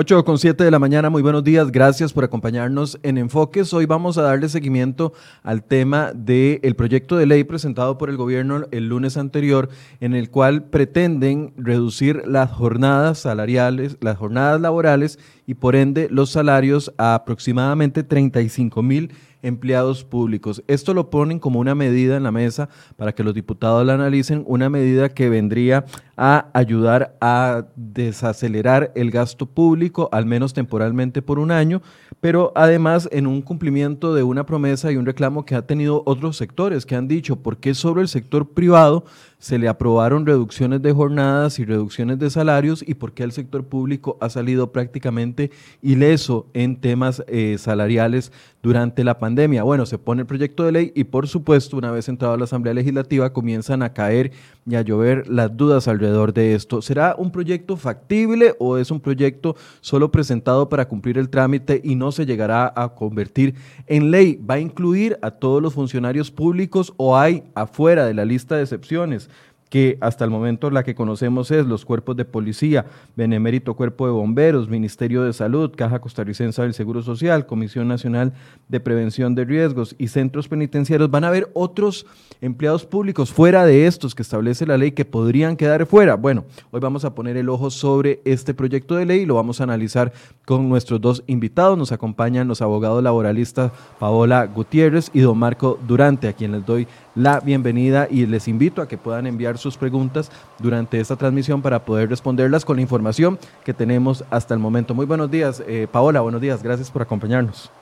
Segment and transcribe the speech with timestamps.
[0.00, 3.74] 8 con 7 de la mañana, muy buenos días, gracias por acompañarnos en Enfoques.
[3.74, 8.66] Hoy vamos a darle seguimiento al tema del proyecto de ley presentado por el gobierno
[8.70, 15.18] el lunes anterior, en el cual pretenden reducir las jornadas salariales, las jornadas laborales
[15.48, 19.10] y por ende los salarios a aproximadamente 35 mil
[19.40, 20.62] empleados públicos.
[20.66, 24.44] Esto lo ponen como una medida en la mesa para que los diputados la analicen,
[24.46, 25.86] una medida que vendría
[26.18, 31.80] a ayudar a desacelerar el gasto público, al menos temporalmente por un año,
[32.20, 36.36] pero además en un cumplimiento de una promesa y un reclamo que ha tenido otros
[36.36, 39.04] sectores que han dicho, ¿por qué sobre el sector privado
[39.38, 43.64] se le aprobaron reducciones de jornadas y reducciones de salarios y por qué el sector
[43.64, 45.50] público ha salido prácticamente
[45.80, 49.62] ileso en temas eh, salariales durante la pandemia.
[49.62, 52.44] Bueno, se pone el proyecto de ley y por supuesto, una vez entrado a la
[52.44, 54.32] Asamblea Legislativa, comienzan a caer
[54.66, 56.82] y a llover las dudas alrededor de esto.
[56.82, 61.94] ¿Será un proyecto factible o es un proyecto solo presentado para cumplir el trámite y
[61.94, 63.54] no se llegará a convertir
[63.86, 64.36] en ley?
[64.36, 68.62] ¿Va a incluir a todos los funcionarios públicos o hay afuera de la lista de
[68.62, 69.30] excepciones?
[69.68, 72.86] Que hasta el momento la que conocemos es los cuerpos de policía,
[73.16, 78.32] Benemérito Cuerpo de Bomberos, Ministerio de Salud, Caja Costarricense del Seguro Social, Comisión Nacional
[78.68, 81.10] de Prevención de Riesgos y centros penitenciarios.
[81.10, 82.06] Van a haber otros
[82.40, 86.14] empleados públicos fuera de estos que establece la ley que podrían quedar fuera.
[86.14, 89.60] Bueno, hoy vamos a poner el ojo sobre este proyecto de ley y lo vamos
[89.60, 90.12] a analizar
[90.46, 91.76] con nuestros dos invitados.
[91.76, 96.86] Nos acompañan los abogados laboralistas Paola Gutiérrez y don Marco Durante, a quien les doy
[97.18, 100.30] la bienvenida y les invito a que puedan enviar sus preguntas
[100.60, 104.94] durante esta transmisión para poder responderlas con la información que tenemos hasta el momento.
[104.94, 107.72] Muy buenos días, eh, Paola, buenos días, gracias por acompañarnos.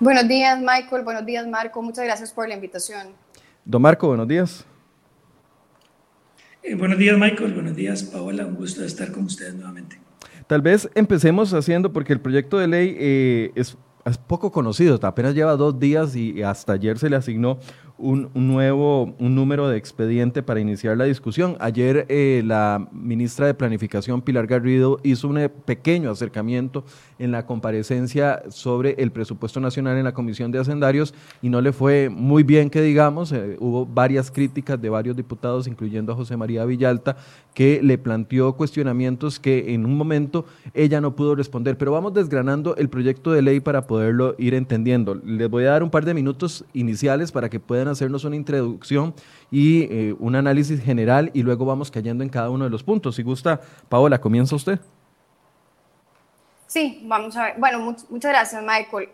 [0.00, 3.08] Buenos días, Michael, buenos días, Marco, muchas gracias por la invitación.
[3.64, 4.64] Don Marco, buenos días.
[6.64, 10.00] Eh, buenos días, Michael, buenos días, Paola, un gusto estar con ustedes nuevamente.
[10.48, 15.34] Tal vez empecemos haciendo, porque el proyecto de ley eh, es es poco conocido, apenas
[15.34, 17.58] lleva dos días y hasta ayer se le asignó
[18.00, 21.56] un, nuevo un número de expediente para iniciar la discusión.
[21.60, 26.84] Ayer eh, la ministra de Planificación, Pilar Garrido, hizo un pequeño acercamiento
[27.18, 31.72] en la comparecencia sobre el presupuesto nacional en la Comisión de Hacendarios y no le
[31.72, 33.32] fue muy bien que digamos.
[33.32, 37.16] Eh, hubo varias críticas de varios diputados, incluyendo a José María Villalta,
[37.54, 41.76] que le planteó cuestionamientos que en un momento ella no pudo responder.
[41.76, 45.14] Pero vamos desgranando el proyecto de ley para poderlo ir entendiendo.
[45.14, 49.14] Les voy a dar un par de minutos iniciales para que puedan hacernos una introducción
[49.50, 53.16] y eh, un análisis general y luego vamos cayendo en cada uno de los puntos.
[53.16, 54.80] Si gusta, Paola, comienza usted.
[56.66, 57.54] Sí, vamos a ver.
[57.58, 59.08] Bueno, muchas gracias, Michael.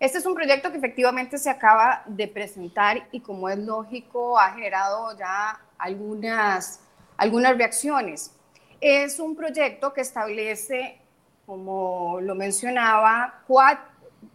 [0.00, 4.52] Este es un proyecto que efectivamente se acaba de presentar y como es lógico ha
[4.52, 6.80] generado ya algunas,
[7.18, 8.32] algunas reacciones.
[8.80, 10.98] Es un proyecto que establece,
[11.44, 13.42] como lo mencionaba,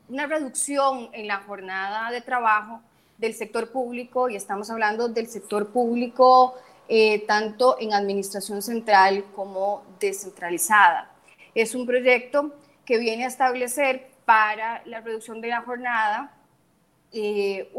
[0.07, 2.81] una reducción en la jornada de trabajo
[3.17, 6.55] del sector público y estamos hablando del sector público
[6.87, 11.11] eh, tanto en administración central como descentralizada.
[11.53, 12.53] Es un proyecto
[12.85, 16.31] que viene a establecer para la reducción de la jornada,
[17.11, 17.71] eh,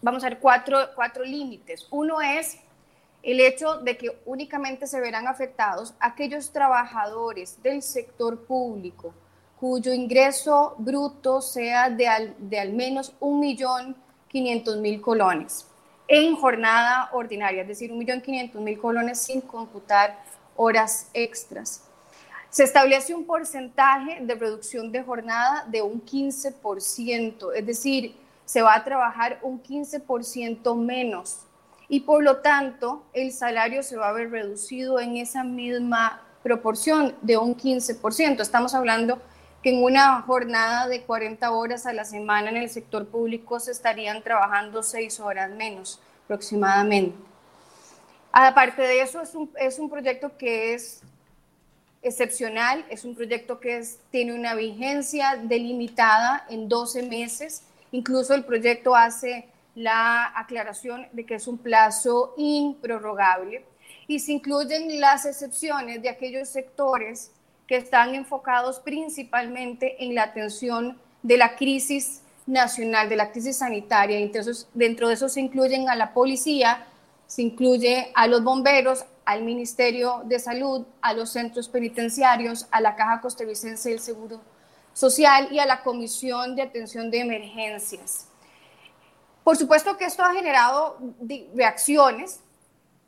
[0.00, 1.86] vamos a ver, cuatro, cuatro límites.
[1.90, 2.58] Uno es
[3.22, 9.12] el hecho de que únicamente se verán afectados aquellos trabajadores del sector público
[9.58, 13.14] cuyo ingreso bruto sea de al, de al menos
[14.36, 15.66] 1.500.000 colones
[16.08, 20.18] en jornada ordinaria, es decir, 1.500.000 colones sin computar
[20.54, 21.82] horas extras.
[22.50, 28.76] Se establece un porcentaje de reducción de jornada de un 15%, es decir, se va
[28.76, 31.40] a trabajar un 15% menos
[31.88, 37.14] y por lo tanto el salario se va a ver reducido en esa misma proporción
[37.22, 38.40] de un 15%.
[38.40, 39.20] Estamos hablando
[39.66, 43.72] que en una jornada de 40 horas a la semana en el sector público se
[43.72, 47.18] estarían trabajando 6 horas menos aproximadamente.
[48.30, 51.02] Aparte de eso, es un, es un proyecto que es
[52.00, 58.94] excepcional, es un proyecto que tiene una vigencia delimitada en 12 meses, incluso el proyecto
[58.94, 63.64] hace la aclaración de que es un plazo improrrogable
[64.06, 67.32] y se incluyen las excepciones de aquellos sectores
[67.66, 74.18] que están enfocados principalmente en la atención de la crisis nacional, de la crisis sanitaria.
[74.18, 76.86] Entonces, dentro de eso se incluyen a la policía,
[77.26, 82.94] se incluye a los bomberos, al Ministerio de Salud, a los centros penitenciarios, a la
[82.94, 84.40] Caja Costarricense del Seguro
[84.92, 88.28] Social y a la Comisión de Atención de Emergencias.
[89.42, 90.98] Por supuesto que esto ha generado
[91.54, 92.40] reacciones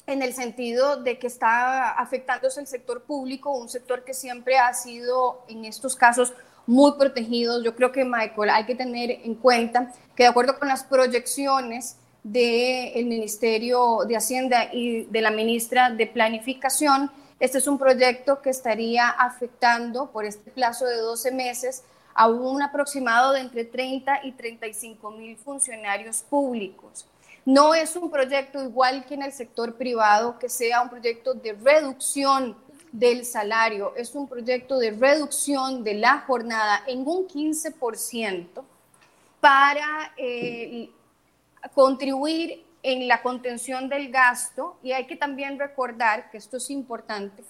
[0.08, 4.72] en el sentido de que está afectándose el sector público, un sector que siempre ha
[4.72, 6.32] sido en estos casos
[6.66, 7.62] muy protegido.
[7.62, 11.96] Yo creo que, Michael, hay que tener en cuenta que de acuerdo con las proyecciones
[12.22, 18.49] del Ministerio de Hacienda y de la ministra de Planificación, este es un proyecto que
[18.50, 21.84] estaría afectando por este plazo de 12 meses
[22.14, 27.06] a un aproximado de entre 30 y 35 mil funcionarios públicos.
[27.49, 31.55] No es un proyecto igual que en el sector privado, que sea un proyecto de
[31.55, 32.55] reducción
[32.93, 38.62] del salario, es un proyecto de reducción de la jornada en un 15%
[39.41, 40.91] para eh,
[41.73, 44.77] contribuir en la contención del gasto.
[44.83, 47.43] Y hay que también recordar que esto es importante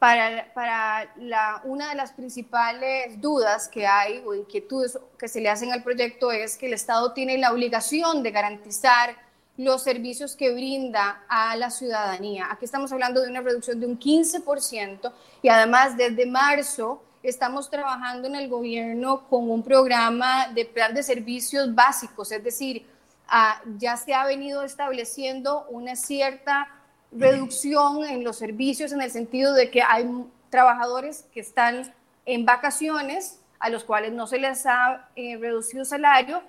[0.00, 5.50] para, para la, una de las principales dudas que hay o inquietudes que se le
[5.50, 9.14] hacen al proyecto es que el Estado tiene la obligación de garantizar
[9.58, 12.48] los servicios que brinda a la ciudadanía.
[12.50, 15.12] Aquí estamos hablando de una reducción de un 15%
[15.42, 21.02] y además desde marzo estamos trabajando en el gobierno con un programa de plan de
[21.02, 22.86] servicios básicos, es decir,
[23.28, 26.79] ah, ya se ha venido estableciendo una cierta
[27.12, 30.08] reducción en los servicios en el sentido de que hay
[30.48, 31.92] trabajadores que están
[32.26, 36.42] en vacaciones a los cuales no se les ha eh, reducido salario,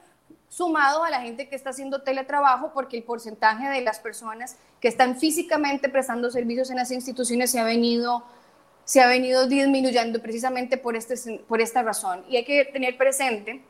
[0.47, 4.87] sumado a la gente que está haciendo teletrabajo, porque el porcentaje de las personas que
[4.87, 8.23] están físicamente prestando servicios en las instituciones se ha venido,
[8.85, 12.23] se ha venido disminuyendo precisamente por, este, por esta razón.
[12.29, 13.61] Y hay que tener presente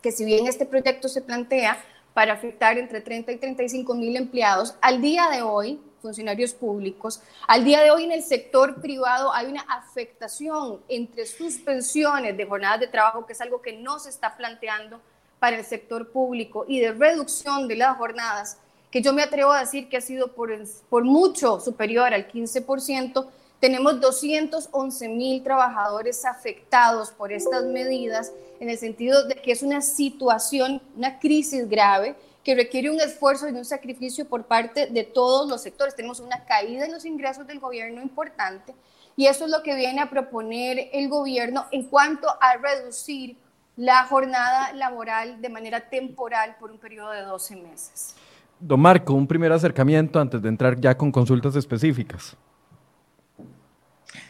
[0.00, 1.78] que si bien este proyecto se plantea
[2.14, 7.22] para afectar entre 30 y 35 mil empleados, al día de hoy funcionarios públicos.
[7.46, 12.80] Al día de hoy en el sector privado hay una afectación entre suspensiones de jornadas
[12.80, 15.00] de trabajo, que es algo que no se está planteando
[15.38, 18.58] para el sector público, y de reducción de las jornadas,
[18.90, 20.50] que yo me atrevo a decir que ha sido por,
[20.90, 23.26] por mucho superior al 15%,
[23.58, 29.80] tenemos 211 mil trabajadores afectados por estas medidas, en el sentido de que es una
[29.80, 35.48] situación, una crisis grave, que requiere un esfuerzo y un sacrificio por parte de todos
[35.48, 35.94] los sectores.
[35.94, 38.74] Tenemos una caída en los ingresos del gobierno importante
[39.16, 43.36] y eso es lo que viene a proponer el gobierno en cuanto a reducir
[43.76, 48.14] la jornada laboral de manera temporal por un periodo de 12 meses.
[48.58, 52.36] Don Marco, un primer acercamiento antes de entrar ya con consultas específicas.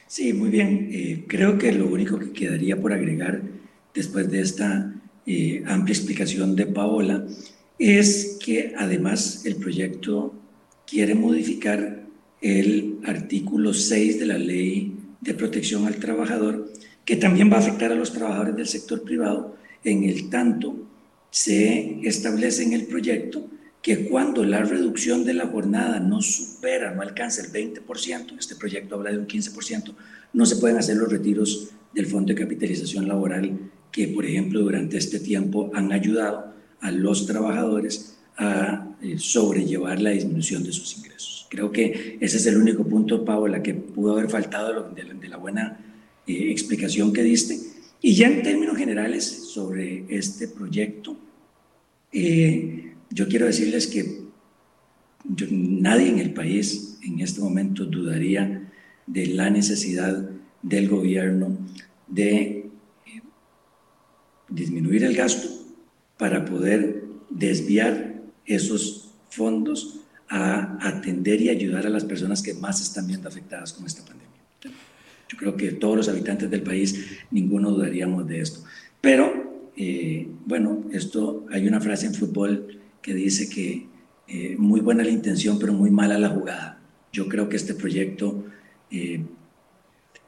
[0.06, 0.88] Sí, muy bien.
[0.92, 3.40] Eh, creo que lo único que quedaría por agregar
[3.94, 4.92] después de esta
[5.26, 7.24] eh, amplia explicación de Paola
[7.82, 10.32] es que además el proyecto
[10.86, 12.04] quiere modificar
[12.40, 16.72] el artículo 6 de la ley de protección al trabajador,
[17.04, 20.76] que también va a afectar a los trabajadores del sector privado, en el tanto
[21.30, 23.48] se establece en el proyecto
[23.80, 28.94] que cuando la reducción de la jornada no supera, no alcanza el 20%, este proyecto
[28.94, 29.92] habla de un 15%,
[30.34, 33.58] no se pueden hacer los retiros del Fondo de Capitalización Laboral
[33.90, 36.51] que, por ejemplo, durante este tiempo han ayudado
[36.82, 41.46] a los trabajadores a eh, sobrellevar la disminución de sus ingresos.
[41.48, 45.78] Creo que ese es el único punto, Paola, que pudo haber faltado de la, buena
[46.26, 47.58] eh, explicación que diste.
[48.00, 51.16] Y ya en términos generales sobre este proyecto,
[52.12, 54.22] eh, yo quiero decirles que
[55.50, 58.72] nadie en el país en este momento dudaría
[59.06, 60.30] de la necesidad
[60.62, 61.56] del gobierno
[62.08, 62.70] de
[64.48, 65.51] disminuir el gasto
[66.22, 68.14] para poder desviar
[68.46, 73.84] esos fondos a atender y ayudar a las personas que más están viendo afectadas con
[73.86, 74.38] esta pandemia.
[75.28, 78.60] Yo creo que todos los habitantes del país, ninguno dudaríamos de esto.
[79.00, 82.68] Pero, eh, bueno, esto, hay una frase en fútbol
[83.02, 83.88] que dice que
[84.28, 86.78] eh, muy buena la intención, pero muy mala la jugada.
[87.12, 88.44] Yo creo que este proyecto
[88.92, 89.24] eh,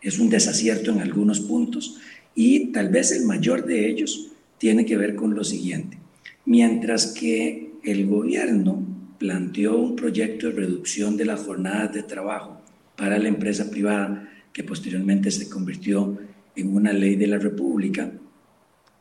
[0.03, 2.01] es un desacierto en algunos puntos
[2.35, 4.33] y tal vez el mayor de ellos
[4.65, 5.99] tiene que ver con lo siguiente.
[6.47, 8.83] Mientras que el gobierno
[9.19, 12.63] planteó un proyecto de reducción de las jornadas de trabajo
[12.97, 16.19] para la empresa privada, que posteriormente se convirtió
[16.57, 18.11] en una ley de la República,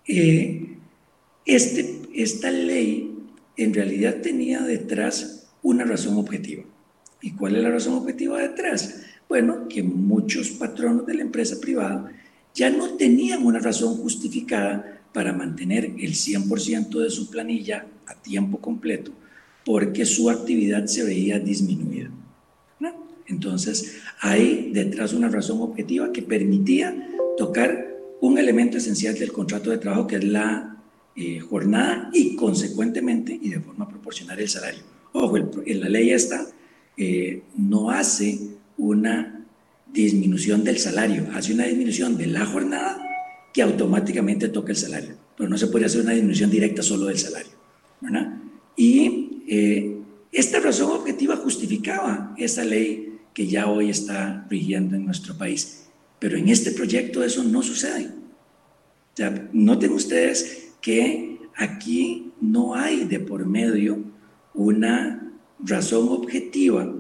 [0.05, 0.75] eh,
[1.45, 3.15] este, esta ley
[3.55, 6.65] en realidad tenía detrás una razón objetiva.
[7.21, 9.01] ¿Y cuál es la razón objetiva detrás?
[9.29, 12.11] Bueno, que muchos patronos de la empresa privada
[12.53, 18.59] ya no tenían una razón justificada para mantener el 100% de su planilla a tiempo
[18.59, 19.11] completo
[19.65, 22.09] porque su actividad se veía disminuida.
[23.25, 27.87] Entonces, hay detrás una razón objetiva que permitía tocar
[28.19, 30.77] un elemento esencial del contrato de trabajo que es la
[31.15, 34.81] eh, jornada y consecuentemente y de forma proporcional el salario.
[35.13, 36.45] Ojo, en la ley está
[36.97, 38.39] eh, no hace
[38.77, 39.45] una
[39.91, 43.02] disminución del salario, hace una disminución de la jornada
[43.53, 47.19] que automáticamente toca el salario, pero no se puede hacer una disminución directa solo del
[47.19, 47.51] salario.
[48.75, 49.97] Y eh,
[50.31, 55.85] esta razón objetiva justificaba esa ley que ya hoy está rigiendo en nuestro país,
[56.19, 58.07] pero en este proyecto eso no sucede.
[58.07, 64.03] O sea, noten ustedes que aquí no hay de por medio
[64.55, 66.91] una razón objetiva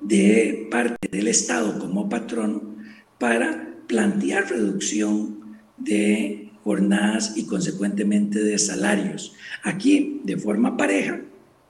[0.00, 2.76] de parte del Estado como patrón
[3.18, 5.35] para plantear reducción
[5.76, 9.34] de jornadas y consecuentemente de salarios.
[9.62, 11.20] Aquí, de forma pareja,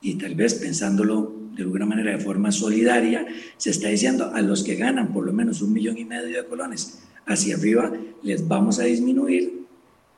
[0.01, 4.63] y tal vez pensándolo de alguna manera de forma solidaria, se está diciendo a los
[4.63, 8.79] que ganan por lo menos un millón y medio de colones hacia arriba, les vamos
[8.79, 9.67] a disminuir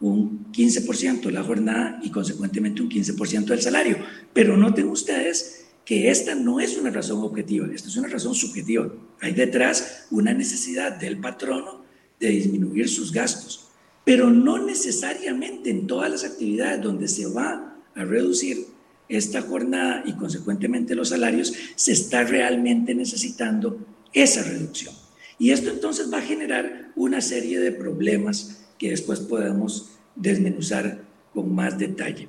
[0.00, 3.98] un 15% la jornada y consecuentemente un 15% del salario.
[4.32, 8.92] Pero noten ustedes que esta no es una razón objetiva, esta es una razón subjetiva.
[9.20, 11.82] Hay detrás una necesidad del patrono
[12.20, 13.67] de disminuir sus gastos,
[14.08, 18.64] pero no necesariamente en todas las actividades donde se va a reducir
[19.06, 23.78] esta jornada y consecuentemente los salarios, se está realmente necesitando
[24.14, 24.94] esa reducción.
[25.38, 31.02] Y esto entonces va a generar una serie de problemas que después podemos desmenuzar
[31.34, 32.28] con más detalle.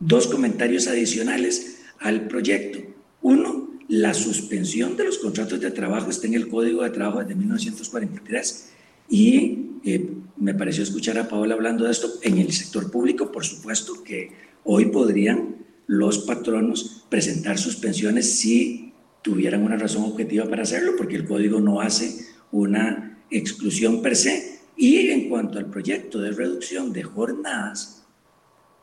[0.00, 2.80] Dos comentarios adicionales al proyecto.
[3.22, 7.36] Uno, la suspensión de los contratos de trabajo está en el Código de Trabajo desde
[7.36, 8.70] 1943
[9.10, 13.44] y eh, me pareció escuchar a Paola hablando de esto en el sector público, por
[13.44, 14.30] supuesto que
[14.64, 21.26] hoy podrían los patronos presentar suspensiones si tuvieran una razón objetiva para hacerlo, porque el
[21.26, 27.02] código no hace una exclusión per se, y en cuanto al proyecto de reducción de
[27.02, 28.06] jornadas,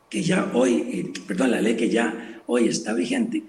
[0.09, 3.43] que ya hoy, eh, perdón, la ley que ya hoy está vigente,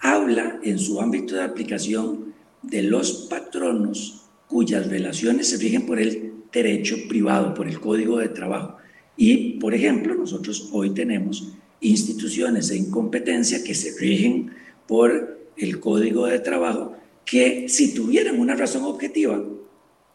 [0.00, 6.32] habla en su ámbito de aplicación de los patronos cuyas relaciones se rigen por el
[6.52, 8.76] derecho privado, por el código de trabajo.
[9.16, 14.50] Y, por ejemplo, nosotros hoy tenemos instituciones de incompetencia que se rigen
[14.86, 19.42] por el código de trabajo, que si tuvieran una razón objetiva,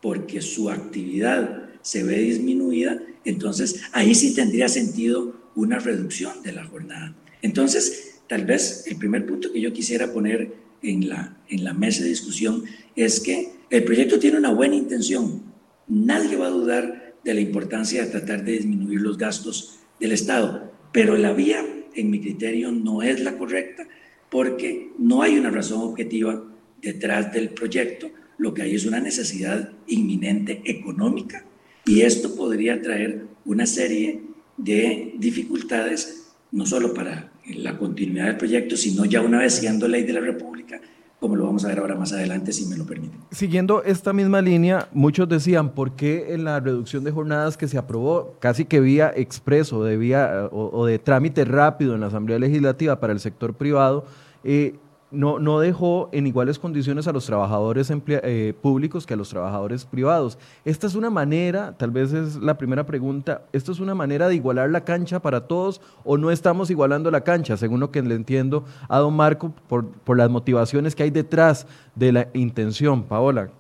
[0.02, 6.66] porque su actividad se ve disminuida, entonces ahí sí tendría sentido una reducción de la
[6.66, 7.16] jornada.
[7.42, 12.04] Entonces, tal vez el primer punto que yo quisiera poner en la, en la mesa
[12.04, 12.64] de discusión
[12.96, 15.42] es que el proyecto tiene una buena intención.
[15.88, 20.72] Nadie va a dudar de la importancia de tratar de disminuir los gastos del Estado,
[20.92, 23.88] pero la vía, en mi criterio, no es la correcta
[24.30, 26.44] porque no hay una razón objetiva
[26.82, 28.10] detrás del proyecto
[28.42, 31.46] lo que hay es una necesidad inminente económica
[31.86, 34.22] y esto podría traer una serie
[34.58, 40.04] de dificultades, no solo para la continuidad del proyecto, sino ya una vez siendo ley
[40.04, 40.82] de la República,
[41.22, 43.20] como lo vamos a ver ahora más adelante, si me lo permiten.
[43.30, 47.78] Siguiendo esta misma línea, muchos decían, ¿por qué en la reducción de jornadas que se
[47.78, 53.00] aprobó casi que vía expreso de vía, o, de trámite rápido en la Asamblea Legislativa
[53.00, 54.04] para el sector privado,
[54.44, 54.80] eh,
[55.12, 59.86] no, no dejó en iguales condiciones a los trabajadores eh, públicos que a los trabajadores
[59.86, 60.38] privados.
[60.66, 64.36] Esta es una manera, tal vez es la primera pregunta, ¿esto es una manera de
[64.36, 68.16] igualar la cancha para todos o no estamos igualando la cancha, según lo que le
[68.16, 73.04] entiendo a don Marco, por, por las motivaciones que hay detrás de la intención?
[73.04, 73.52] Paola,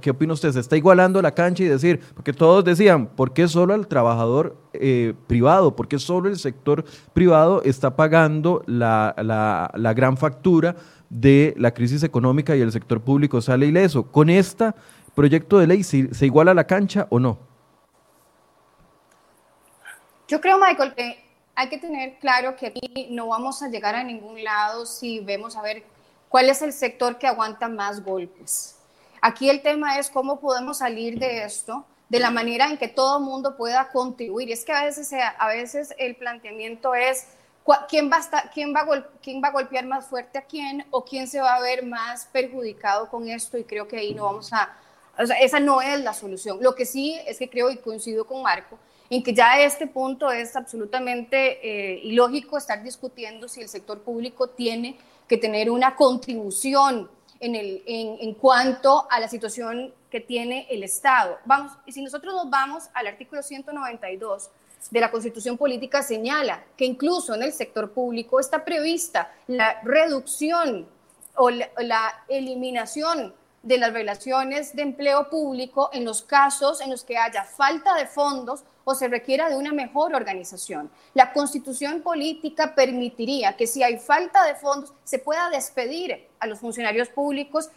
[0.00, 0.50] ¿Qué, opina usted?
[0.52, 4.56] ¿Se está igualando la cancha y decir, porque todos decían, ¿por qué solo el trabajador
[4.72, 5.76] eh, privado?
[5.76, 9.14] ¿Por qué solo el sector privado está pagando la,
[9.74, 10.74] la gran factura
[11.08, 14.10] de la crisis económica y el sector público sale ileso.
[14.10, 14.72] ¿Con este
[15.14, 17.38] proyecto de ley se, se iguala la cancha o no?
[20.28, 24.04] Yo creo, Michael, que hay que tener claro que aquí no vamos a llegar a
[24.04, 25.84] ningún lado si vemos a ver
[26.28, 28.76] cuál es el sector que aguanta más golpes.
[29.22, 33.20] Aquí el tema es cómo podemos salir de esto de la manera en que todo
[33.20, 34.50] mundo pueda contribuir.
[34.50, 37.26] Es que a veces, a veces el planteamiento es
[37.88, 38.86] quién va, a quién, va
[39.22, 42.26] quién va a golpear más fuerte a quién o quién se va a ver más
[42.32, 44.76] perjudicado con esto y creo que ahí no vamos a,
[45.18, 46.58] o sea, esa no es la solución.
[46.60, 49.86] Lo que sí es que creo y coincido con Marco en que ya a este
[49.86, 55.94] punto es absolutamente eh, ilógico estar discutiendo si el sector público tiene que tener una
[55.94, 57.08] contribución
[57.40, 61.38] en, el, en, en, cuanto a la situación que tiene el Estado.
[61.44, 64.50] Vamos, y si nosotros nos vamos al artículo 192,
[64.90, 70.86] de la Constitución Política señala que incluso en el sector público está prevista la reducción
[71.36, 77.18] o la, eliminación de las relaciones de empleo público en los casos en los que
[77.18, 80.88] haya falta de fondos o se requiera de una mejor organización.
[81.14, 86.60] La constitución política permitiría que si hay falta de fondos se pueda despedir a los
[86.60, 87.70] funcionarios públicos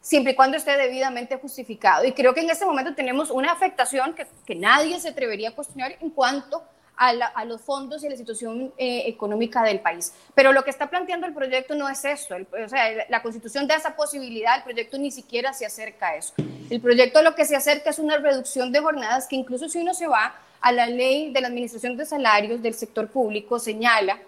[0.00, 2.04] siempre y cuando esté debidamente justificado.
[2.04, 5.54] Y creo que en este momento tenemos una afectación que, que nadie se atrevería a
[5.54, 6.62] cuestionar en cuanto
[6.98, 10.12] a, los fondos y a la situación eh, económica del país.
[10.34, 12.34] Pero lo que está planteando el proyecto no es eso.
[12.34, 16.34] o sea, la Constitución da esa posibilidad, el proyecto ni siquiera se acerca a eso.
[16.70, 19.94] El proyecto lo que se acerca es una reducción de jornadas que incluso si uno
[19.94, 24.18] se va a la ley de la Administración de Salarios del sector público, señala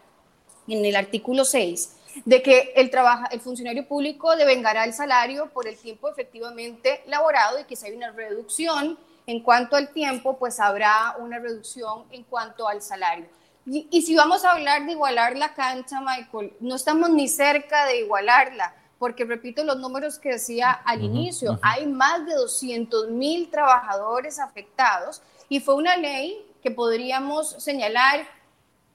[0.68, 5.66] en el artículo 6 de que el, trabaja, el funcionario público devengará el salario por
[5.66, 10.58] el tiempo efectivamente laborado y que si hay una reducción en cuanto al tiempo, pues
[10.58, 13.26] habrá una reducción en cuanto al salario.
[13.66, 18.00] Y, si vamos a hablar de igualar la cancha, Michael, no estamos ni cerca de
[18.00, 24.40] igualarla, porque repito los números que decía al inicio, hay más de 200 mil trabajadores
[24.40, 28.26] afectados y fue una ley que podríamos señalar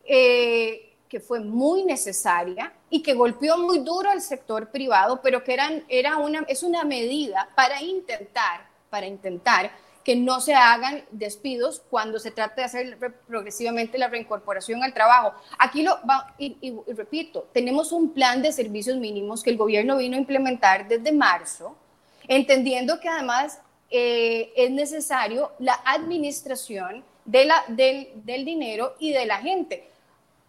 [0.04, 5.54] eh, que fue muy necesaria y que golpeó muy duro al sector privado, pero que
[5.54, 9.72] eran, era una, es una medida para intentar, para intentar
[10.06, 15.34] que no se hagan despidos cuando se trata de hacer progresivamente la reincorporación al trabajo.
[15.58, 16.00] Aquí lo
[16.38, 21.12] y, repito, tenemos un plan de servicios mínimos que el gobierno vino a implementar desde
[21.12, 21.76] marzo,
[22.28, 29.26] entendiendo que además eh, es necesario la administración de la, del, del, dinero y de
[29.26, 29.90] la gente.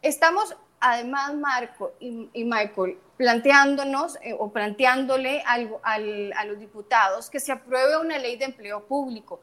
[0.03, 7.53] Estamos además, Marco y, Michael, planteándonos eh, o planteándole algo a los diputados que se
[7.53, 9.41] apruebe una ley de empleo público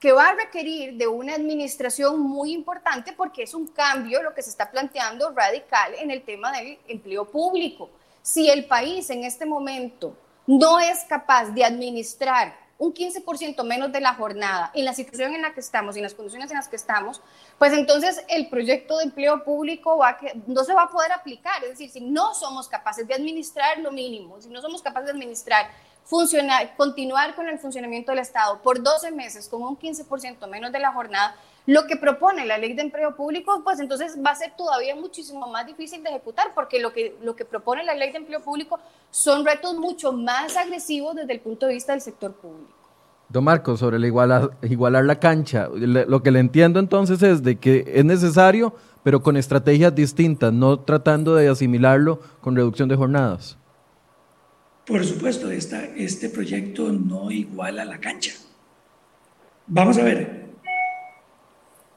[0.00, 4.42] que va a requerir de una administración muy importante porque es un cambio lo que
[4.42, 7.90] se está planteando radical en el tema del empleo público.
[8.22, 14.00] Si el país en este momento no es capaz de administrar un 15% menos de
[14.00, 16.66] la jornada en la situación en la que estamos y en las condiciones en las
[16.66, 17.20] que estamos,
[17.58, 20.16] pues entonces el proyecto de empleo público va
[20.46, 21.62] no se va a poder aplicar.
[21.62, 25.12] Es decir, si no somos capaces de administrar lo mínimo, si no somos capaces de
[25.12, 25.70] administrar
[26.04, 30.78] funcionar, continuar con el funcionamiento del Estado por 12 meses con un 15% menos de
[30.78, 34.52] la jornada, lo que propone la ley de empleo público, pues entonces va a ser
[34.56, 38.18] todavía muchísimo más difícil de ejecutar, porque lo que, lo que propone la ley de
[38.18, 38.78] empleo público
[39.10, 42.72] son retos mucho más agresivos desde el punto de vista del sector público.
[43.28, 47.56] Don Marcos, sobre el igualar, igualar la cancha, lo que le entiendo entonces es de
[47.56, 53.56] que es necesario, pero con estrategias distintas, no tratando de asimilarlo con reducción de jornadas.
[54.84, 58.32] Por supuesto, esta, este proyecto no iguala la cancha.
[59.68, 60.49] Vamos a ver,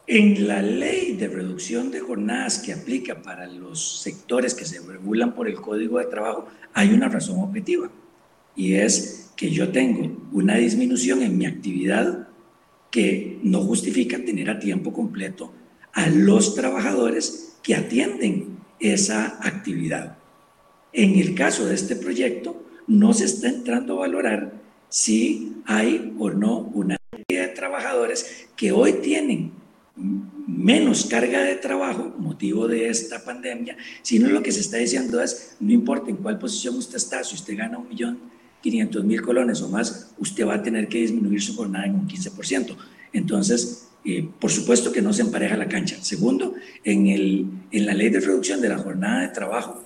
[0.05, 5.33] en la ley de reducción de jornadas que aplica para los sectores que se regulan
[5.33, 7.89] por el Código de Trabajo, hay una razón objetiva,
[8.55, 12.27] y es que yo tengo una disminución en mi actividad
[12.91, 15.51] que no justifica tener a tiempo completo
[15.93, 20.17] a los trabajadores que atienden esa actividad.
[20.91, 24.53] En el caso de este proyecto, no se está entrando a valorar
[24.89, 29.62] si hay o no una de trabajadores que hoy tienen
[30.47, 35.55] menos carga de trabajo, motivo de esta pandemia, sino lo que se está diciendo es,
[35.59, 39.61] no importa en cuál posición usted está, si usted gana un millón quinientos mil colones
[39.61, 42.75] o más, usted va a tener que disminuir su jornada en un 15%.
[43.11, 45.97] Entonces, eh, por supuesto que no se empareja la cancha.
[46.01, 49.83] Segundo, en, el, en la ley de reducción de la jornada de trabajo,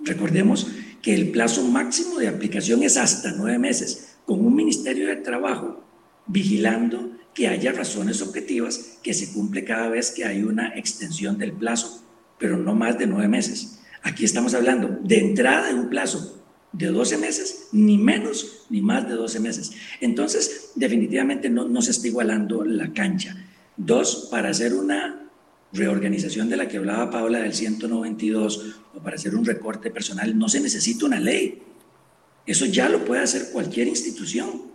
[0.00, 0.66] recordemos
[1.02, 5.84] que el plazo máximo de aplicación es hasta nueve meses, con un Ministerio de Trabajo
[6.30, 11.52] vigilando que haya razones objetivas que se cumple cada vez que hay una extensión del
[11.52, 12.04] plazo,
[12.38, 13.80] pero no más de nueve meses.
[14.02, 16.40] Aquí estamos hablando de entrada de un plazo
[16.72, 19.72] de 12 meses, ni menos ni más de 12 meses.
[20.00, 23.36] Entonces, definitivamente no, no se está igualando la cancha.
[23.76, 25.28] Dos, para hacer una
[25.72, 30.48] reorganización de la que hablaba Paula del 192 o para hacer un recorte personal, no
[30.48, 31.62] se necesita una ley.
[32.46, 34.69] Eso ya lo puede hacer cualquier institución.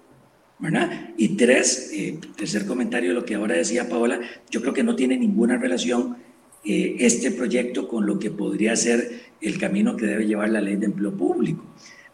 [0.60, 1.10] ¿Verdad?
[1.18, 4.96] Y tres, eh, tercer comentario de lo que ahora decía Paola, yo creo que no
[4.96, 6.18] tiene ninguna relación
[6.64, 10.76] eh, este proyecto con lo que podría ser el camino que debe llevar la ley
[10.78, 11.64] de empleo público.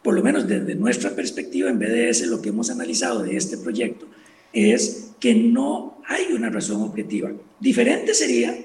[0.04, 4.08] Por lo menos desde nuestra perspectiva en BDS, lo que hemos analizado de este proyecto
[4.52, 7.32] es que no hay una razón objetiva.
[7.60, 8.58] Diferente sería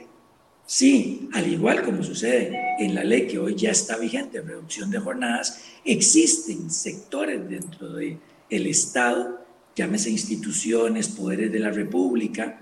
[0.66, 4.98] Sí, al igual como sucede en la ley que hoy ya está vigente, reducción de
[4.98, 8.18] jornadas, existen sectores dentro del
[8.50, 9.45] el Estado,
[9.76, 12.60] llámese instituciones, poderes de la República,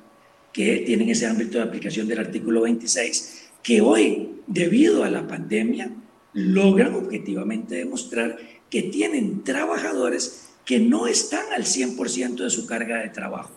[0.52, 5.90] que tienen ese ámbito de aplicación del artículo 26, que hoy, debido a la pandemia,
[6.34, 8.36] logran objetivamente demostrar
[8.68, 13.52] que tienen trabajadores que no están al 100% de su carga de trabajo.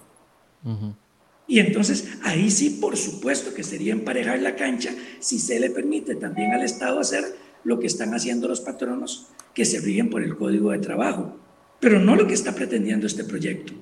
[1.48, 6.16] Y entonces ahí sí, por supuesto que sería emparejar la cancha si se le permite
[6.16, 7.24] también al Estado hacer
[7.64, 11.38] lo que están haciendo los patronos que se rigen por el Código de Trabajo,
[11.80, 13.74] pero no lo que está pretendiendo este proyecto.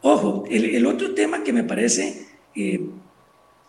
[0.00, 2.80] Ojo, el, otro tema que me parece eh,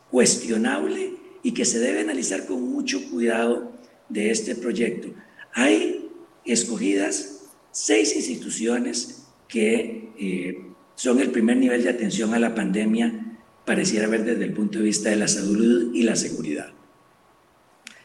[0.09, 1.13] cuestionable
[1.43, 3.71] y que se debe analizar con mucho cuidado
[4.09, 5.09] de este proyecto.
[5.53, 6.09] Hay
[6.45, 14.07] escogidas seis instituciones que eh, son el primer nivel de atención a la pandemia, pareciera
[14.07, 16.71] ver desde el punto de vista de la salud y la seguridad.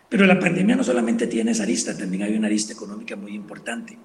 [0.09, 3.99] Pero la pandemia no solamente tiene esa arista, también hay una arista económica muy importante.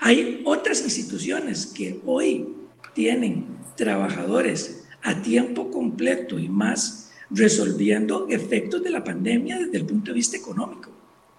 [0.00, 2.48] Hay otras instituciones que hoy
[2.94, 10.10] tienen trabajadores a tiempo completo y más resolviendo efectos de la pandemia desde el punto
[10.10, 10.90] de vista económico.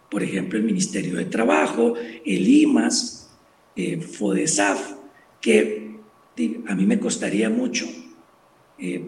[0.10, 3.30] Por ejemplo, el Ministerio de Trabajo, el IMAS,
[3.76, 4.94] eh, FODESAF,
[5.42, 5.90] que
[6.68, 7.86] a mí me costaría mucho
[8.78, 9.04] eh,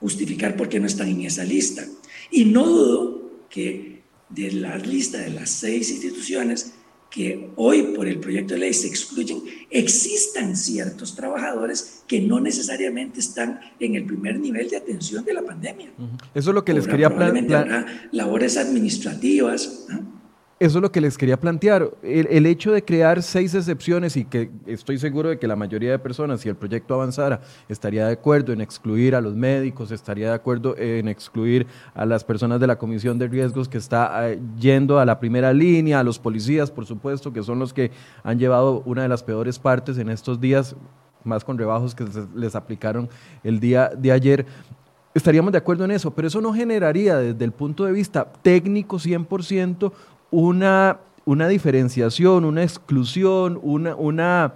[0.00, 1.86] justificar por qué no están en esa lista.
[2.30, 6.74] Y no dudo que de la lista de las seis instituciones
[7.10, 13.20] que hoy por el proyecto de ley se excluyen, existan ciertos trabajadores que no necesariamente
[13.20, 15.88] están en el primer nivel de atención de la pandemia.
[16.34, 18.08] Eso es lo que les quería plantear.
[18.12, 19.86] Labores administrativas.
[20.58, 21.90] Eso es lo que les quería plantear.
[22.02, 25.98] El, hecho de crear seis excepciones y que estoy seguro de que la mayoría de
[25.98, 30.34] personas, si el proyecto avanzara, estaría de acuerdo en excluir a los médicos, estaría de
[30.34, 34.98] acuerdo en excluir a las personas de la Comisión de Riesgos que está eh, yendo
[34.98, 37.90] a la primera línea, a los policías, por supuesto, que son los que
[38.24, 40.74] han llevado una de las peores partes en estos días,
[41.22, 43.10] más con rebajos que les aplicaron
[43.44, 44.46] el día de ayer
[45.16, 48.98] estaríamos de acuerdo en eso, pero eso no generaría desde el punto de vista técnico
[48.98, 49.90] 100%
[50.30, 54.54] una, una diferenciación, una exclusión, una, una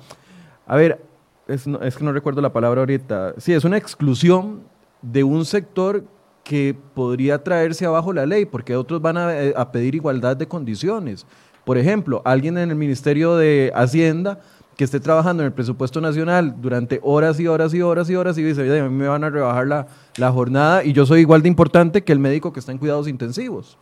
[0.66, 1.04] a ver,
[1.48, 4.60] es, es, que no recuerdo la palabra ahorita, sí, es una exclusión
[5.02, 6.04] de un sector
[6.44, 10.48] que podría traerse abajo la ley, porque otros van a, eh, a pedir igualdad de
[10.48, 11.26] condiciones.
[11.64, 14.40] Por ejemplo, alguien en el Ministerio de Hacienda
[14.76, 18.38] que esté trabajando en el presupuesto nacional durante horas y horas y horas y horas
[18.38, 21.42] y dice, a mí me van a rebajar la, la jornada y yo soy igual
[21.42, 23.76] de importante que el médico que está en cuidados intensivos.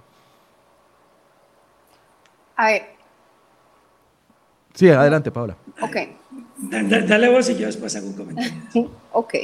[2.58, 2.82] A ver.
[4.74, 5.56] Sí, adelante, Paula.
[5.80, 5.96] Ok.
[6.58, 8.90] Dale, vos y yo después hago un comentario.
[9.12, 9.34] ok.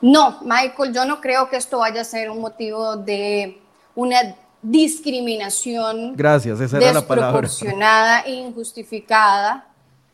[0.00, 3.60] No, Michael, yo no creo que esto vaya a ser un motivo de
[3.96, 7.40] una discriminación Gracias, esa era la palabra.
[7.40, 9.66] desproporcionada e injustificada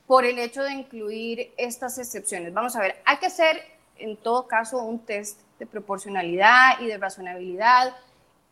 [0.07, 2.55] por el hecho de incluir estas excepciones.
[2.55, 3.61] Vamos a ver, hay que hacer
[3.99, 7.95] en todo caso un test de proporcionalidad y de razonabilidad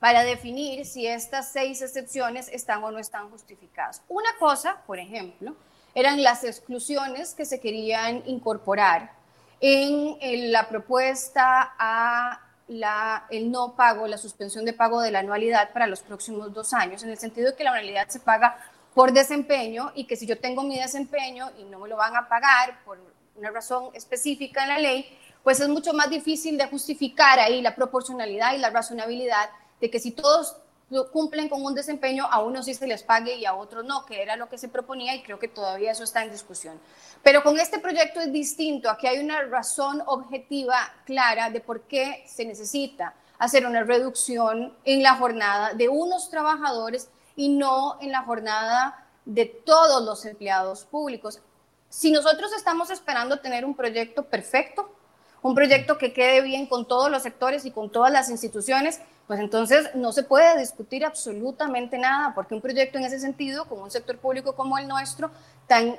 [0.00, 4.02] para definir si estas seis excepciones están o no están justificadas.
[4.08, 5.54] Una cosa, por ejemplo,
[5.94, 9.12] eran las exclusiones que se querían incorporar
[9.60, 15.70] en, la propuesta a la, el no pago, la suspensión de pago de la anualidad
[15.72, 18.56] para los próximos dos años, en el sentido de que la anualidad se paga
[18.94, 22.26] por desempeño y que si yo tengo mi desempeño y no me lo van a
[22.26, 22.98] pagar por
[23.36, 27.74] una razón específica en la ley, pues es mucho más difícil de justificar ahí la
[27.74, 30.56] proporcionalidad y la razonabilidad de que si todos
[31.12, 34.22] cumplen con un desempeño, a unos sí se les pague y a otros no, que
[34.22, 36.80] era lo que se proponía y creo que todavía eso está en discusión.
[37.22, 42.24] Pero con este proyecto es distinto, aquí hay una razón objetiva clara de por qué
[42.26, 48.22] se necesita hacer una reducción en la jornada de unos trabajadores y no en la
[48.22, 51.40] jornada de todos los empleados públicos.
[51.88, 54.92] Si nosotros estamos esperando tener un proyecto perfecto,
[55.42, 59.38] un proyecto que quede bien con todos los sectores y con todas las instituciones, pues
[59.38, 63.88] entonces no se puede discutir absolutamente nada, porque un proyecto en ese sentido, con un
[63.88, 65.30] sector público como el nuestro,
[65.68, 65.94] tan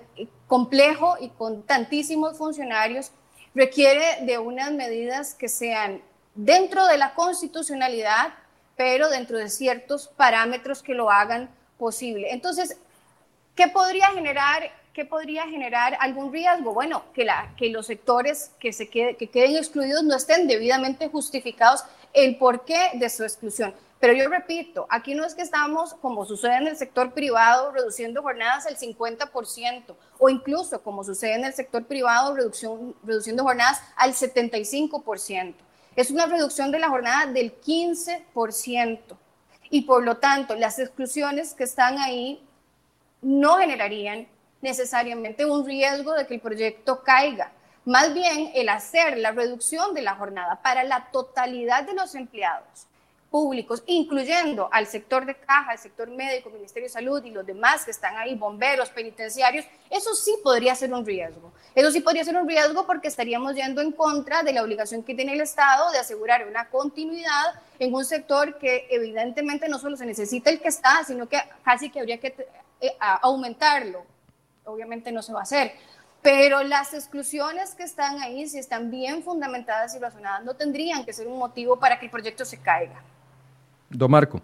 [0.47, 3.13] complejo y con tantísimos funcionarios,
[3.55, 6.01] requiere de unas medidas que sean
[6.35, 8.33] dentro de la constitucionalidad,
[8.75, 12.33] pero dentro de ciertos parámetros que lo hagan posible.
[12.33, 12.75] Entonces,
[13.55, 16.73] ¿qué podría generar ¿qué podría generar algún riesgo?
[16.73, 21.85] Bueno, que, la, que los sectores que, se que queden excluidos no estén debidamente justificados
[22.13, 23.73] el porqué de su exclusión.
[23.99, 28.23] Pero yo repito, aquí no es que estamos, como sucede en el sector privado, reduciendo
[28.23, 35.53] jornadas al 50%, o incluso como sucede en el sector privado, reduciendo jornadas al 75%.
[35.95, 38.99] Es una reducción de la jornada del 15%.
[39.69, 42.43] Y por lo tanto, las exclusiones que están ahí
[43.21, 44.27] no generarían
[44.61, 47.51] necesariamente un riesgo de que el proyecto caiga.
[47.85, 52.87] Más bien, el hacer la reducción de la jornada para la totalidad de los empleados
[53.31, 57.85] públicos, incluyendo al sector de caja, el sector médico, Ministerio de Salud y los demás
[57.85, 61.51] que están ahí, bomberos, penitenciarios, eso sí podría ser un riesgo.
[61.73, 65.15] Eso sí podría ser un riesgo porque estaríamos yendo en contra de la obligación que
[65.15, 70.05] tiene el Estado de asegurar una continuidad en un sector que evidentemente no solo se
[70.05, 72.35] necesita el que está, sino que casi que habría que
[72.81, 74.03] eh, aumentarlo.
[74.65, 75.71] Obviamente no se va a hacer.
[76.21, 81.13] Pero las exclusiones que están ahí, si están bien fundamentadas y razonadas, no tendrían que
[81.13, 83.01] ser un motivo para que el proyecto se caiga.
[83.89, 84.41] Don Marco.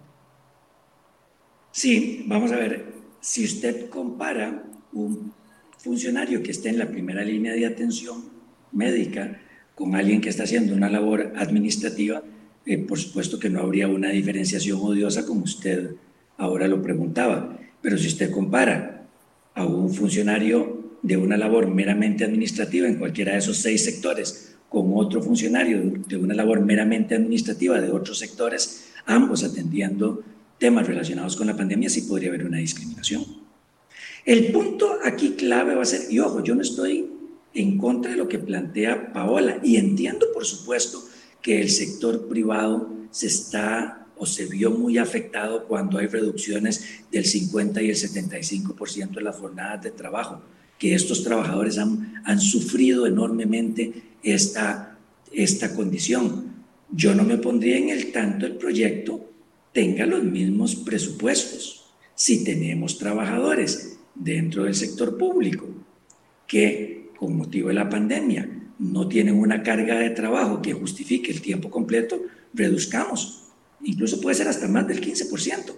[1.70, 5.32] Sí, vamos a ver, si usted compara un
[5.78, 8.28] funcionario que esté en la primera línea de atención
[8.72, 9.40] médica
[9.74, 12.22] con alguien que está haciendo una labor administrativa,
[12.66, 15.94] eh, por supuesto que no habría una diferenciación odiosa como usted
[16.36, 17.56] ahora lo preguntaba.
[17.80, 19.06] Pero si usted compara
[19.54, 24.92] a un funcionario de una labor meramente administrativa en cualquiera de esos seis sectores con
[24.94, 30.22] otro funcionario de una labor meramente administrativa de otros sectores, ambos atendiendo
[30.58, 33.24] temas relacionados con la pandemia, sí podría haber una discriminación.
[34.24, 37.08] El punto aquí clave va a ser, y ojo, yo no estoy
[37.54, 41.02] en contra de lo que plantea Paola, y entiendo, por supuesto,
[41.40, 47.24] que el sector privado se está o se vio muy afectado cuando hay reducciones del
[47.24, 50.42] 50 y el 75% de las jornadas de trabajo,
[50.78, 54.98] que estos trabajadores han, han sufrido enormemente esta,
[55.32, 56.54] esta condición.
[56.90, 59.28] Yo no me pondría en el tanto el proyecto
[59.72, 61.84] tenga los mismos presupuestos.
[62.14, 65.66] Si tenemos trabajadores dentro del sector público
[66.46, 71.40] que con motivo de la pandemia no tienen una carga de trabajo que justifique el
[71.40, 72.20] tiempo completo,
[72.54, 73.44] reduzcamos.
[73.84, 75.74] Incluso puede ser hasta más del 15%.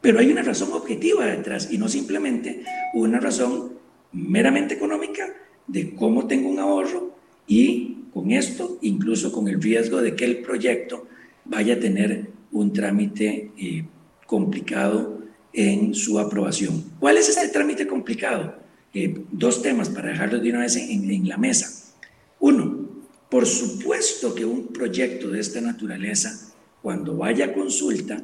[0.00, 3.71] Pero hay una razón objetiva detrás y no simplemente una razón
[4.12, 5.26] meramente económica
[5.66, 10.42] de cómo tengo un ahorro y con esto, incluso con el riesgo de que el
[10.42, 11.06] proyecto
[11.44, 13.84] vaya a tener un trámite eh,
[14.26, 15.22] complicado
[15.52, 16.84] en su aprobación.
[17.00, 18.56] ¿Cuál es este trámite complicado?
[18.94, 21.94] Eh, dos temas para dejarlos de una vez en, en la mesa.
[22.40, 22.88] Uno,
[23.30, 28.22] por supuesto que un proyecto de esta naturaleza, cuando vaya a consulta,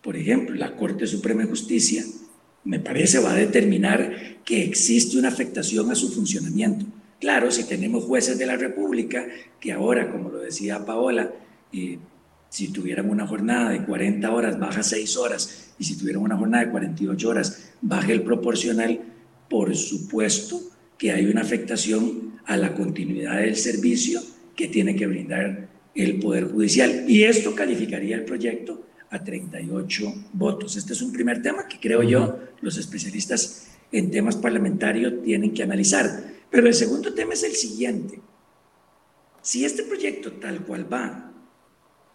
[0.00, 2.04] por ejemplo, la Corte Suprema de Justicia,
[2.64, 6.86] me parece va a determinar que existe una afectación a su funcionamiento.
[7.20, 9.26] Claro, si tenemos jueces de la República
[9.60, 11.30] que ahora, como lo decía Paola,
[11.72, 11.98] eh,
[12.48, 16.64] si tuvieran una jornada de 40 horas, baja 6 horas, y si tuvieran una jornada
[16.64, 19.00] de 48 horas, baja el proporcional,
[19.48, 20.60] por supuesto
[20.96, 24.20] que hay una afectación a la continuidad del servicio
[24.54, 27.04] que tiene que brindar el Poder Judicial.
[27.08, 30.76] Y esto calificaría el proyecto a 38 votos.
[30.76, 35.62] Este es un primer tema que creo yo los especialistas en temas parlamentarios tienen que
[35.62, 36.34] analizar.
[36.50, 38.20] Pero el segundo tema es el siguiente.
[39.40, 41.30] Si este proyecto tal cual va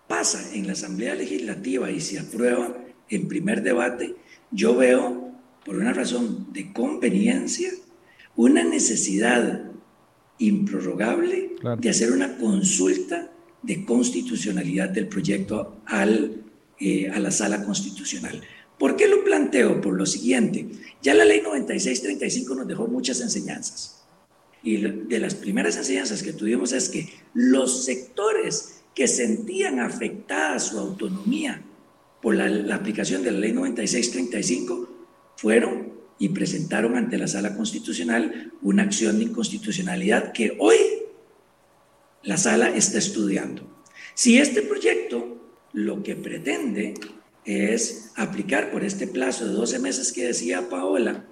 [0.07, 2.75] pasa en la Asamblea Legislativa y se aprueba
[3.07, 4.15] en primer debate,
[4.51, 5.31] yo veo,
[5.63, 7.69] por una razón de conveniencia,
[8.35, 9.71] una necesidad
[10.39, 13.31] improrrogable de hacer una consulta
[13.61, 16.43] de constitucionalidad del proyecto al,
[16.79, 18.41] eh, a la sala constitucional.
[18.77, 19.81] ¿Por qué lo planteo?
[19.81, 20.67] Por lo siguiente,
[21.01, 24.05] ya la ley 9635 nos dejó muchas enseñanzas.
[24.63, 30.77] Y de las primeras enseñanzas que tuvimos es que los sectores que sentían afectada su
[30.79, 31.63] autonomía
[32.21, 34.89] por la, aplicación de la ley 9635
[35.37, 40.77] fueron y presentaron ante la sala constitucional una acción de inconstitucionalidad que hoy
[42.23, 43.63] la sala está estudiando.
[44.13, 45.38] Si este proyecto
[45.73, 46.93] lo que pretende
[47.45, 51.25] es aplicar por este plazo de 12 meses que decía Paola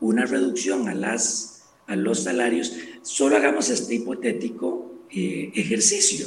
[0.00, 1.52] una reducción a las
[1.86, 6.26] a los salarios, solo hagamos este hipotético eh, ejercicio.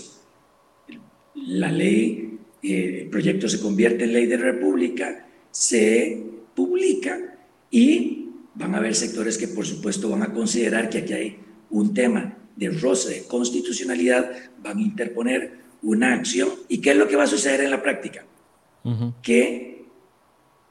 [1.33, 6.23] La ley, eh, el proyecto se convierte en ley de república, se
[6.55, 7.39] publica
[7.71, 11.93] y van a haber sectores que por supuesto van a considerar que aquí hay un
[11.93, 16.49] tema de roce de constitucionalidad, van a interponer una acción.
[16.67, 18.25] ¿Y qué es lo que va a suceder en la práctica?
[19.23, 19.85] Que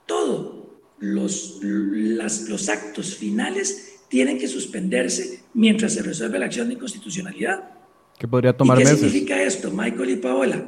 [0.07, 0.67] todos
[1.01, 7.71] los, los actos finales tienen que suspenderse mientras se resuelve la acción de inconstitucionalidad.
[8.19, 10.65] ¿Qué podría tomar ¿Y qué significa esto, Michael y Paola?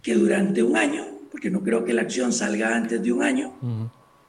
[0.00, 3.52] Que durante un año, porque no creo que la acción salga antes de un año,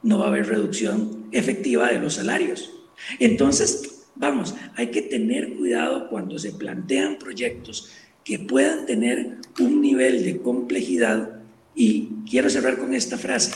[0.02, 2.70] no va a haber reducción efectiva de los salarios.
[3.18, 7.90] Entonces, vamos, hay que tener cuidado cuando se plantean proyectos
[8.28, 11.40] que puedan tener un nivel de complejidad.
[11.74, 13.52] Y quiero cerrar con esta frase.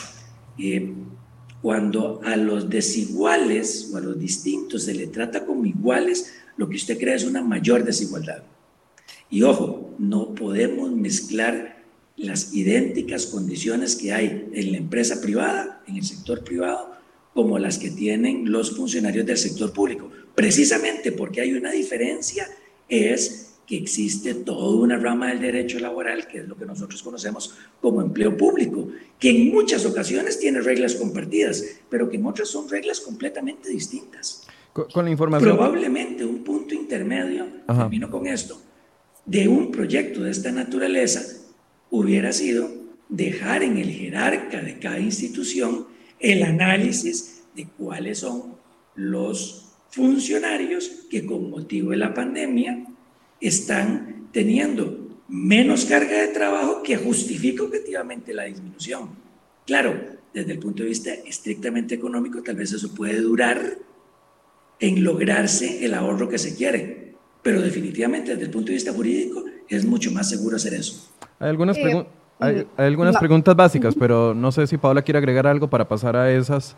[0.57, 0.91] Eh,
[1.61, 6.77] cuando a los desiguales o a los distintos se le trata como iguales, lo que
[6.77, 8.41] usted crea es una mayor desigualdad.
[9.29, 11.83] Y ojo, no podemos mezclar
[12.17, 16.93] las idénticas condiciones que hay en la empresa privada, en el sector privado,
[17.35, 20.09] como las que tienen los funcionarios del sector público.
[20.33, 22.47] Precisamente porque hay una diferencia
[22.89, 27.55] es que existe toda una rama del derecho laboral, que es lo que nosotros conocemos
[27.81, 32.69] como empleo público, que en muchas ocasiones tiene reglas compartidas, pero que en otras son
[32.69, 34.45] reglas completamente distintas.
[34.73, 35.55] Con, la información.
[35.55, 38.59] Probablemente un punto intermedio, termino con esto,
[39.25, 41.21] de un proyecto de esta naturaleza
[41.91, 42.69] hubiera sido
[43.07, 45.85] dejar en el jerarca de cada institución
[46.19, 48.55] el análisis de cuáles son
[48.95, 52.87] los funcionarios que con motivo de la pandemia
[53.47, 59.09] están teniendo menos carga de trabajo que justifica objetivamente la disminución.
[59.65, 59.99] Claro,
[60.33, 63.77] desde el punto de vista estrictamente económico, tal vez eso puede durar
[64.79, 69.43] en lograrse el ahorro que se quiere, pero definitivamente desde el punto de vista jurídico
[69.69, 71.09] es mucho más seguro hacer eso.
[71.39, 72.05] Hay algunas, eh,
[72.39, 76.31] hay, algunas preguntas básicas, pero no sé si Paola quiere agregar algo para pasar a
[76.31, 76.75] esas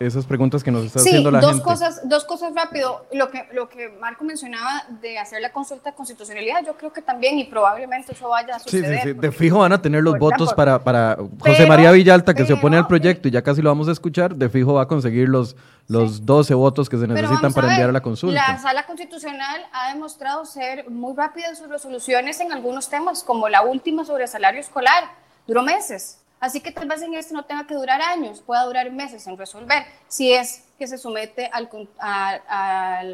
[0.00, 1.64] esas preguntas que nos está haciendo la dos gente.
[1.64, 3.04] Cosas, dos cosas rápido.
[3.12, 7.02] Lo que, lo que Marco mencionaba de hacer la consulta de constitucionalidad, yo creo que
[7.02, 8.94] también y probablemente eso vaya a suceder.
[8.94, 9.20] Sí, sí, sí.
[9.20, 12.78] De fijo van a tener los votos para, para José María Villalta, que se opone
[12.78, 15.54] al proyecto y ya casi lo vamos a escuchar, de fijo va a conseguir los,
[15.86, 18.52] los 12 votos que se necesitan para enviar a la consulta.
[18.52, 23.50] La sala constitucional ha demostrado ser muy rápida en sus resoluciones en algunos temas, como
[23.50, 25.04] la última sobre salario escolar.
[25.46, 28.90] Duró meses Así que tal vez en este no tenga que durar años, pueda durar
[28.90, 33.04] meses en resolver, si es que se somete al, a,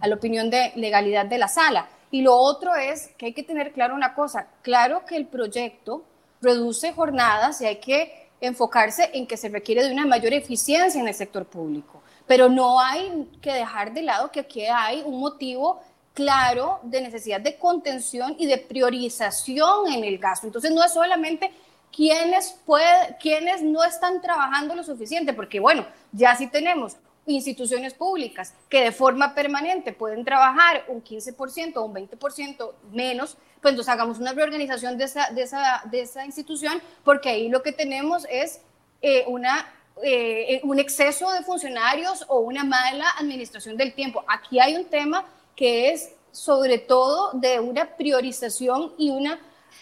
[0.00, 1.88] la opinión de legalidad de la sala.
[2.12, 6.04] Y lo otro es que hay que tener claro una cosa, claro que el proyecto
[6.40, 11.08] reduce jornadas y hay que enfocarse en que se requiere de una mayor eficiencia en
[11.08, 15.80] el sector público, pero no hay que dejar de lado que aquí hay un motivo
[16.14, 20.46] claro de necesidad de contención y de priorización en el gasto.
[20.46, 21.52] Entonces no es solamente
[21.96, 28.54] ¿quiénes, puede, quiénes no están trabajando lo suficiente, porque bueno, ya sí tenemos instituciones públicas
[28.68, 34.18] que de forma permanente pueden trabajar un 15% o un 20% menos, pues entonces hagamos
[34.18, 38.60] una reorganización de esa, de esa, de esa institución, porque ahí lo que tenemos es
[39.00, 39.66] eh, una,
[40.04, 44.22] eh, un exceso de funcionarios o una mala administración del tiempo.
[44.28, 45.24] Aquí hay un tema
[45.56, 49.40] que es sobre todo de una priorización y una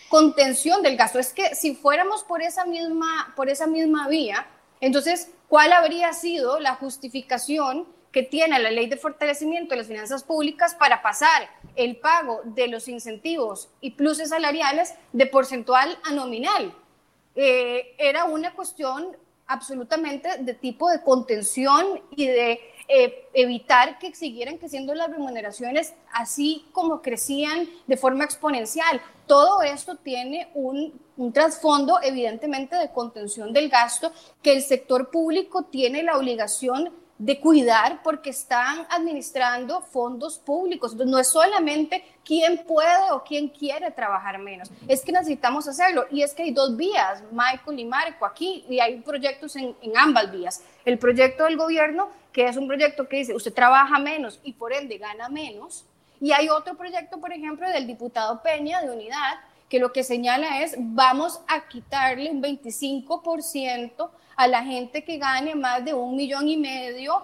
[0.08, 1.18] contención del gasto.
[1.18, 4.46] Es que si fuéramos por esa misma, por esa misma vía,
[4.80, 10.22] entonces, ¿cuál habría sido la justificación que tiene la ley de fortalecimiento de las finanzas
[10.22, 16.74] públicas para pasar el pago de los incentivos y pluses salariales de porcentual a nominal?
[17.34, 24.58] Eh, era una cuestión absolutamente de tipo de contención y de eh, evitar que siguieran
[24.58, 29.00] creciendo las remuneraciones así como crecían de forma exponencial.
[29.26, 30.92] Todo esto tiene un,
[31.32, 38.02] trasfondo evidentemente de contención del gasto que el sector público tiene la obligación de cuidar
[38.02, 40.92] porque están administrando fondos públicos.
[40.92, 46.04] Entonces, no es solamente quién puede o quién quiere trabajar menos, es que necesitamos hacerlo.
[46.10, 50.30] Y es que hay dos vías, Michael y Marco, aquí, y hay proyectos en ambas
[50.30, 50.62] vías.
[50.84, 54.72] El proyecto del gobierno, que es un proyecto que dice, usted trabaja menos y por
[54.72, 55.86] ende gana menos.
[56.20, 60.60] Y hay otro proyecto, por ejemplo, del diputado Peña de Unidad, que lo que señala
[60.62, 66.48] es, vamos a quitarle un 25% a la gente que gane más de un millón
[66.48, 67.22] y medio,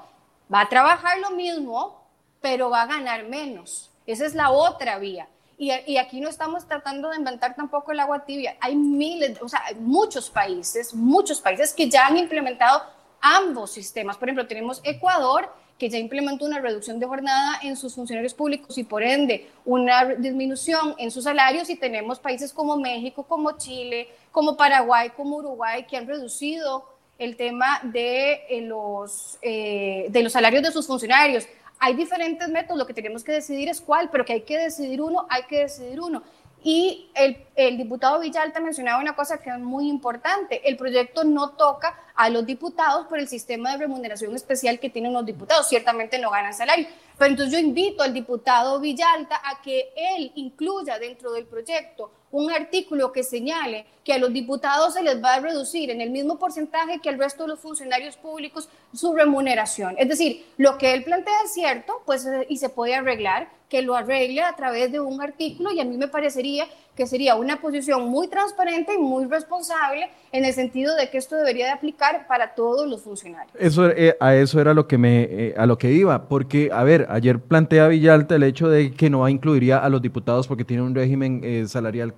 [0.53, 2.05] va a trabajar lo mismo,
[2.41, 3.91] pero va a ganar menos.
[4.07, 5.27] Esa es la otra vía.
[5.59, 8.57] Y, y, aquí no estamos tratando de inventar tampoco el agua tibia.
[8.61, 12.83] Hay miles, o sea, hay muchos países, muchos países que ya han implementado
[13.21, 14.17] ambos sistemas.
[14.17, 18.77] Por ejemplo, tenemos Ecuador, que ya implementó una reducción de jornada en sus funcionarios públicos
[18.77, 21.71] y por ende una disminución en sus salarios.
[21.71, 26.85] Y tenemos países como México, como Chile, como Paraguay, como Uruguay, que han reducido
[27.19, 31.47] el tema de, eh, los, eh, de los salarios de sus funcionarios.
[31.79, 35.01] Hay diferentes métodos, lo que tenemos que decidir es cuál, pero que hay que decidir
[35.01, 36.23] uno, hay que decidir uno.
[36.63, 40.67] Y el, el, diputado Villalta mencionaba una cosa que es muy importante.
[40.69, 45.15] El proyecto no toca a los diputados por el sistema de remuneración especial que tienen
[45.15, 45.67] los diputados.
[45.67, 46.87] Ciertamente no ganan salario.
[47.17, 52.53] Pero entonces yo invito al diputado Villalta a que él incluya dentro del proyecto un
[52.53, 56.39] artículo que señale que a los diputados se les va a reducir en el mismo
[56.39, 59.95] porcentaje que al resto de los funcionarios públicos su remuneración.
[59.99, 63.95] Es decir, lo que él plantea es cierto, pues y se puede arreglar, que lo
[63.95, 66.67] arregle a través de un artículo y a mí me parecería
[66.97, 71.37] que sería una posición muy transparente y muy responsable en el sentido de que esto
[71.37, 73.55] debería de aplicar para todos los funcionarios.
[73.59, 76.85] Eso, eh, a eso era lo que me, eh, a lo que iba, porque, a
[76.85, 80.83] ver, ayer plantea Villalta el hecho de que no incluiría a los diputados porque tiene
[80.83, 82.15] un régimen eh, salarial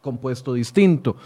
[0.00, 1.16] compuesto distinto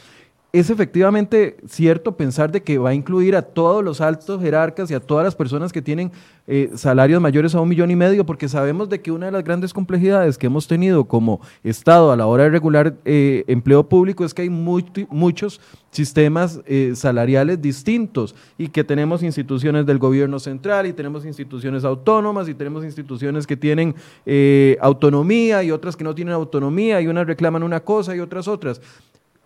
[0.51, 4.95] es efectivamente cierto pensar de que va a incluir a todos los altos jerarcas y
[4.95, 6.11] a todas las personas que tienen
[6.47, 9.45] eh, salarios mayores a un millón y medio, porque sabemos de que una de las
[9.45, 14.25] grandes complejidades que hemos tenido como Estado a la hora de regular eh, empleo público
[14.25, 20.87] es que hay muchos sistemas eh, salariales distintos y que tenemos instituciones del gobierno central
[20.87, 23.95] y tenemos instituciones autónomas y tenemos instituciones que tienen
[24.81, 28.81] autonomía y otras que no tienen autonomía y unas reclaman una cosa y otras otras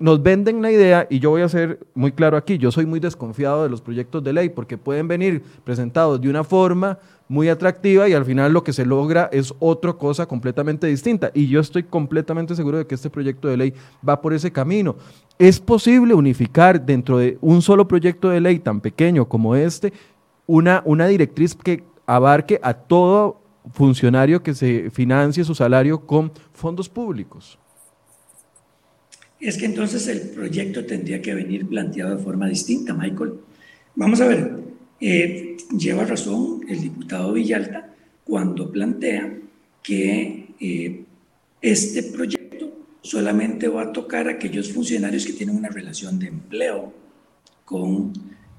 [0.03, 2.99] nos venden la idea, y yo voy a ser muy claro aquí, yo soy muy
[2.99, 6.99] desconfiado de los proyectos de ley porque pueden venir presentados de una forma
[7.29, 11.31] muy atractiva y al final lo que se logra es otra cosa completamente distinta.
[11.33, 13.75] Y yo estoy completamente seguro de que este proyecto de ley
[14.07, 14.97] va por ese camino.
[15.39, 19.93] ¿Es posible unificar dentro de un solo proyecto de ley tan pequeño como este
[20.47, 23.41] una, una directriz que abarque a todo
[23.73, 27.57] funcionario que se financie su salario con fondos públicos?
[29.43, 33.33] Es que entonces el proyecto tendría que venir planteado de forma distinta, Michael.
[33.97, 34.57] Vamos a ver,
[35.01, 37.93] eh, lleva razón el diputado Villalta
[38.25, 39.37] cuando plantea
[39.83, 41.05] que eh,
[41.61, 42.73] este proyecto
[43.03, 46.95] solamente va a tocar a aquellos funcionarios que tienen una relación de empleo
[47.65, 48.13] con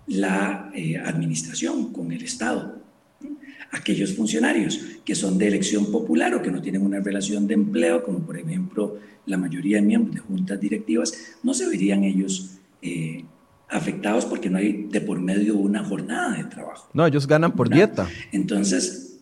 [0.07, 2.82] la eh, administración, con el Estado
[3.73, 8.03] aquellos funcionarios que son de elección popular o que no tienen una relación de empleo,
[8.03, 13.25] como por ejemplo la mayoría de miembros de juntas directivas, no se verían ellos eh,
[13.69, 16.89] afectados porque no hay de por medio una jornada de trabajo.
[16.93, 18.07] No, ellos ganan por dieta.
[18.31, 19.19] Entonces,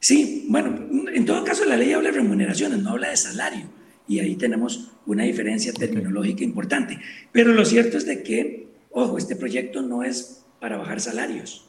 [0.00, 3.66] sí, bueno, en todo caso la ley habla de remuneraciones, no habla de salario.
[4.08, 6.98] Y ahí tenemos una diferencia terminológica importante.
[7.30, 11.68] Pero lo cierto es de que, ojo, este proyecto no es para bajar salarios.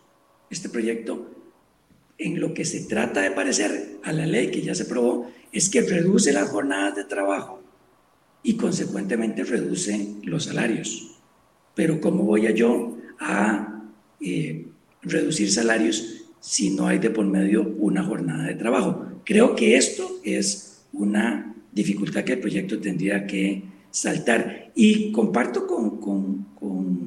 [0.49, 1.42] Este proyecto
[2.17, 5.69] en lo que se trata de parecer a la ley que ya se aprobó es
[5.69, 7.61] que reduce las jornadas de trabajo
[8.43, 11.17] y consecuentemente reduce los salarios.
[11.75, 13.83] Pero ¿cómo voy a yo a
[14.19, 14.67] eh,
[15.01, 19.05] reducir salarios si no hay de por medio una jornada de trabajo?
[19.23, 24.71] Creo que esto es una dificultad que el proyecto tendría que saltar.
[24.75, 27.02] Y comparto con, con, con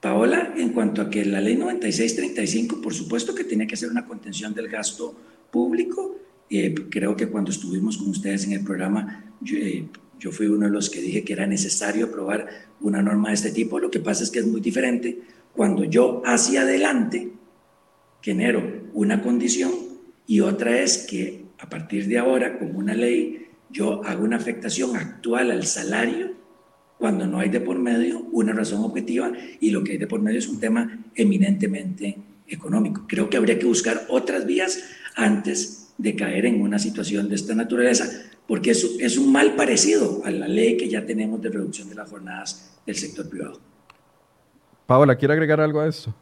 [0.00, 4.06] Paola, en cuanto a que la ley 9635, por supuesto que tiene que ser una
[4.06, 5.14] contención del gasto
[5.50, 6.16] público.
[6.48, 9.84] Eh, creo que cuando estuvimos con ustedes en el programa, eh,
[10.18, 12.48] yo, fui uno de los que dije que era necesario aprobar
[12.80, 13.78] una norma de este tipo.
[13.78, 15.20] Lo que pasa es que es muy diferente
[15.54, 17.32] cuando yo hacia adelante
[18.22, 19.70] genero una condición
[20.26, 24.96] y otra es que a partir de ahora, como una ley, yo hago una afectación
[24.96, 26.29] actual al salario
[27.00, 30.20] cuando no hay de por medio una razón objetiva y lo que hay de por
[30.20, 33.06] medio es un tema eminentemente económico.
[33.08, 34.78] Creo que habría que buscar otras vías
[35.16, 38.06] antes de caer en una situación de esta naturaleza,
[38.46, 41.94] porque es, es un mal parecido a la ley que ya tenemos de reducción de
[41.94, 43.58] las jornadas del sector privado.
[44.84, 46.14] Paola, ¿quiere agregar algo a eso?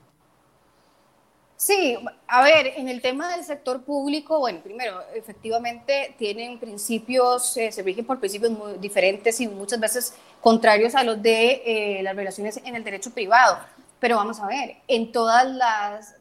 [1.59, 1.99] Sí,
[2.29, 7.83] a ver, en el tema del sector público, bueno, primero, efectivamente tienen principios, eh, se
[7.83, 12.61] rigen por principios muy diferentes y muchas veces contrarios a los de eh, las relaciones
[12.65, 13.59] en el derecho privado.
[14.01, 16.15] Pero vamos a ver, en todas las,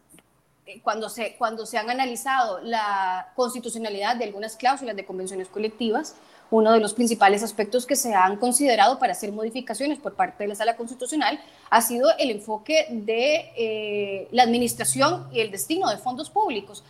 [0.66, 6.16] eh, cuando se, cuando se han analizado la constitucionalidad de algunas cláusulas de convenciones colectivas,
[6.50, 10.48] uno de los principales aspectos que se han considerado para hacer modificaciones por parte de
[10.48, 11.40] la Sala Constitucional
[11.70, 16.84] ha sido el enfoque de eh, la administración y el destino de fondos públicos.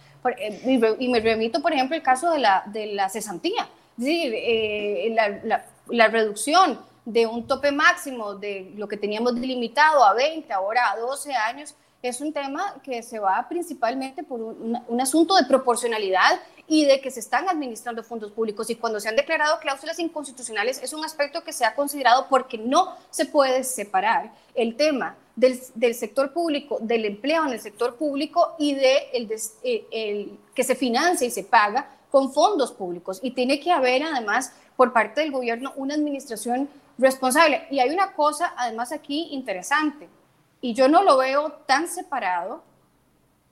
[0.66, 3.68] Y me remito, por ejemplo, al caso de la, de la cesantía,
[3.98, 10.14] es decir, la, la, reducción de un tope máximo de lo que teníamos delimitado a
[10.14, 15.36] 20, ahora a 12 años, es un tema que se va principalmente por un, asunto
[15.38, 18.70] de proporcionalidad y de que se están administrando fondos públicos.
[18.70, 22.58] Y cuando se han declarado cláusulas inconstitucionales es un aspecto que se ha considerado porque
[22.58, 28.54] no se puede separar el tema del, sector público, del empleo en el sector público
[28.60, 29.32] y de el,
[29.64, 33.20] eh, que se financia y se paga con fondos públicos.
[33.24, 37.68] Y tiene que haber además por parte del gobierno una administración responsable.
[37.70, 40.10] Y hay una cosa además aquí interesante
[40.62, 42.64] y yo no lo veo tan separado,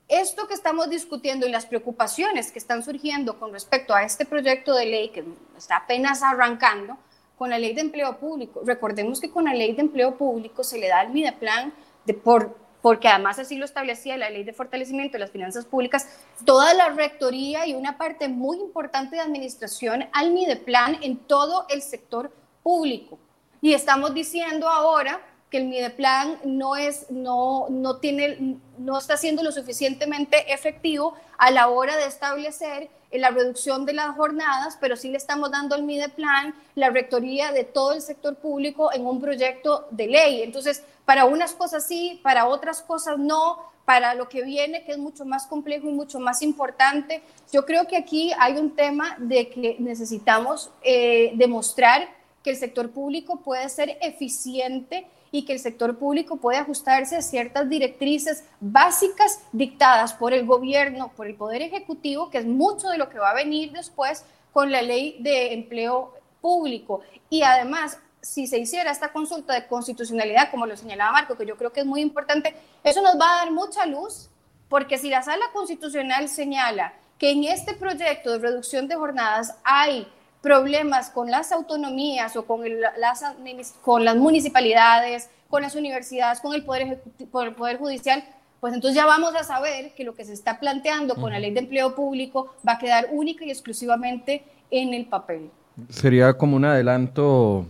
[0.08, 4.74] esto que estamos discutiendo y las preocupaciones que están surgiendo con respecto a este proyecto
[4.74, 5.24] de ley que
[5.56, 6.96] está apenas arrancando
[7.36, 8.62] con la ley de empleo público.
[8.64, 11.72] Recordemos que con la ley de empleo público se le da al Mideplan
[12.04, 16.08] de por porque además así lo establecía la ley de fortalecimiento de las finanzas públicas,
[16.44, 21.82] toda la rectoría y una parte muy importante de administración al Mideplan en todo el
[21.82, 22.30] sector
[22.62, 23.18] público.
[23.60, 29.42] Y estamos diciendo ahora que el Mideplan no, es, no, no, tiene, no está siendo
[29.42, 34.96] lo suficientemente efectivo a la hora de establecer en la reducción de las jornadas, pero
[34.96, 39.20] sí le estamos dando al Mideplan la rectoría de todo el sector público en un
[39.20, 40.42] proyecto de ley.
[40.42, 44.98] Entonces, para unas cosas sí, para otras cosas no, para lo que viene, que es
[44.98, 47.22] mucho más complejo y mucho más importante.
[47.52, 52.08] Yo creo que aquí hay un tema de que necesitamos eh, demostrar
[52.46, 57.20] que el sector público puede ser eficiente y que el sector público puede ajustarse a
[57.20, 62.98] ciertas directrices básicas dictadas por el gobierno, por el Poder Ejecutivo, que es mucho de
[62.98, 67.00] lo que va a venir después con la ley de empleo público.
[67.30, 71.56] Y además, si se hiciera esta consulta de constitucionalidad, como lo señalaba Marco, que yo
[71.56, 74.30] creo que es muy importante, eso nos va a dar mucha luz,
[74.68, 80.06] porque si la sala constitucional señala que en este proyecto de reducción de jornadas hay
[80.46, 82.60] problemas con las autonomías o con,
[83.00, 88.22] las, con las municipalidades, con las universidades, con el poder, el poder Judicial,
[88.60, 91.52] pues entonces ya vamos a saber que lo que se está planteando con la ley
[91.52, 95.50] de empleo público va a quedar única y exclusivamente en el papel.
[95.88, 97.66] Sería como un adelanto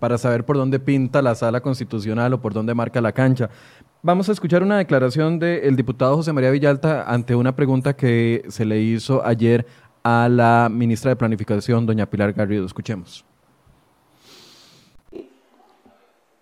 [0.00, 3.48] para saber por dónde pinta la sala constitucional o por dónde marca la cancha.
[4.04, 8.64] Vamos a escuchar una declaración del diputado José María Villalta ante una pregunta que se
[8.64, 9.64] le hizo ayer
[10.02, 12.66] a la ministra de Planificación, doña Pilar Garrido.
[12.66, 13.24] Escuchemos.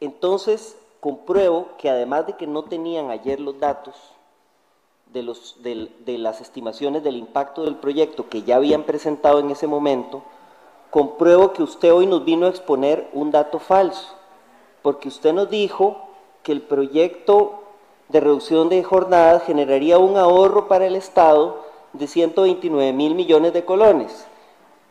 [0.01, 3.95] Entonces, compruebo que además de que no tenían ayer los datos
[5.13, 9.67] de, los, de las estimaciones del impacto del proyecto que ya habían presentado en ese
[9.67, 10.23] momento,
[10.91, 14.15] compruebo que usted hoy nos vino a exponer un dato falso,
[14.83, 16.09] porque usted nos dijo
[16.43, 17.63] que el proyecto
[18.09, 23.65] de reducción de jornadas generaría un ahorro para el Estado de 129 mil millones de
[23.65, 24.27] colones,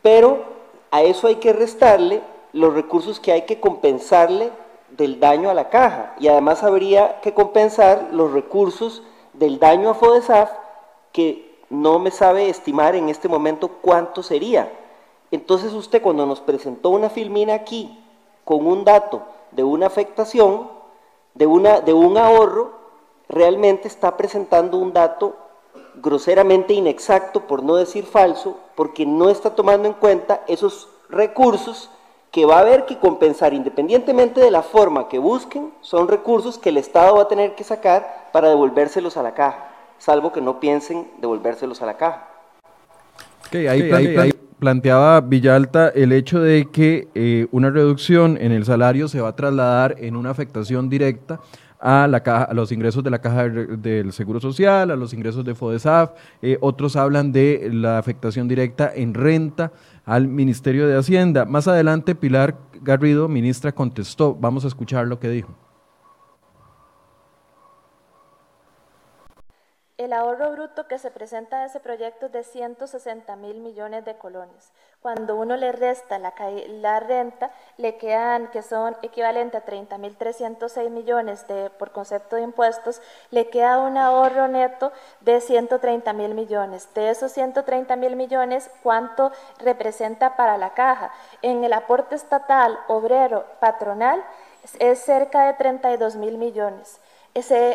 [0.02, 0.44] pero
[0.90, 2.22] a eso hay que restarle
[2.52, 4.50] los recursos que hay que compensarle
[4.90, 9.02] del daño a la caja y además habría que compensar los recursos
[9.34, 10.50] del daño a FODESAF
[11.12, 14.70] que no me sabe estimar en este momento cuánto sería.
[15.30, 17.96] Entonces usted cuando nos presentó una filmina aquí
[18.44, 19.22] con un dato
[19.52, 20.68] de una afectación,
[21.34, 22.72] de, una, de un ahorro,
[23.28, 25.36] realmente está presentando un dato
[25.96, 31.90] groseramente inexacto, por no decir falso, porque no está tomando en cuenta esos recursos
[32.30, 36.68] que va a haber que compensar independientemente de la forma que busquen, son recursos que
[36.68, 39.68] el Estado va a tener que sacar para devolvérselos a la caja,
[39.98, 42.28] salvo que no piensen devolvérselos a la caja.
[43.48, 49.20] Okay, ahí, planteaba Villalta el hecho de que eh, una reducción en el salario se
[49.20, 51.40] va a trasladar en una afectación directa
[51.80, 55.44] a, la caja, a los ingresos de la caja del Seguro Social, a los ingresos
[55.44, 56.12] de FODESAF,
[56.42, 59.72] eh, otros hablan de la afectación directa en renta
[60.04, 61.44] al Ministerio de Hacienda.
[61.44, 64.34] Más adelante, Pilar Garrido, ministra, contestó.
[64.34, 65.54] Vamos a escuchar lo que dijo.
[70.00, 74.16] El ahorro bruto que se presenta de ese proyecto es de 160 mil millones de
[74.16, 74.72] colones.
[75.02, 80.90] Cuando uno le resta la, renta, le quedan, que son equivalentes a 30 mil 306
[80.90, 84.92] millones de, por concepto de impuestos, le queda un ahorro neto
[85.22, 86.92] de 130 mil millones.
[86.92, 91.10] De esos 130 mil millones, ¿cuánto representa para la caja?
[91.40, 94.22] En el aporte estatal, obrero, patronal,
[94.78, 96.99] es cerca de 32 mil millones.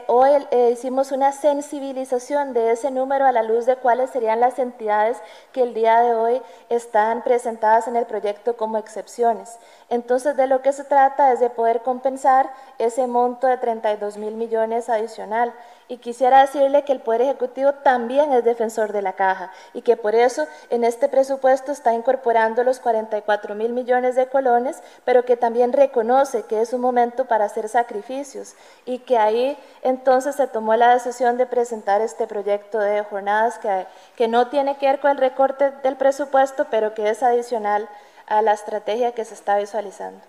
[0.07, 4.59] Hoy eh, hicimos una sensibilización de ese número a la luz de cuáles serían las
[4.59, 5.17] entidades
[5.53, 9.57] que el día de hoy están presentadas en el proyecto como excepciones.
[9.89, 14.35] Entonces, de lo que se trata es de poder compensar ese monto de 32 mil
[14.35, 15.53] millones adicional.
[15.87, 19.95] Y quisiera decirle que el Poder Ejecutivo también es defensor de la caja y que
[19.97, 25.37] por eso en este presupuesto está incorporando los 44 mil millones de colones, pero que
[25.37, 28.55] también reconoce que es un momento para hacer sacrificios
[28.85, 33.85] y que ahí entonces se tomó la decisión de presentar este proyecto de jornadas que,
[34.15, 37.87] que no tiene que ver con el recorte del presupuesto, pero que es adicional
[38.25, 40.19] a la estrategia que se está visualizando.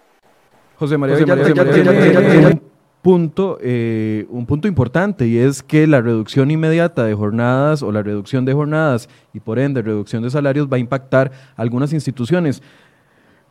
[0.78, 1.32] José María, tiene
[2.46, 2.75] un
[3.06, 8.02] punto, eh, un punto importante y es que la reducción inmediata de jornadas o la
[8.02, 12.60] reducción de jornadas y por ende reducción de salarios va a impactar algunas instituciones.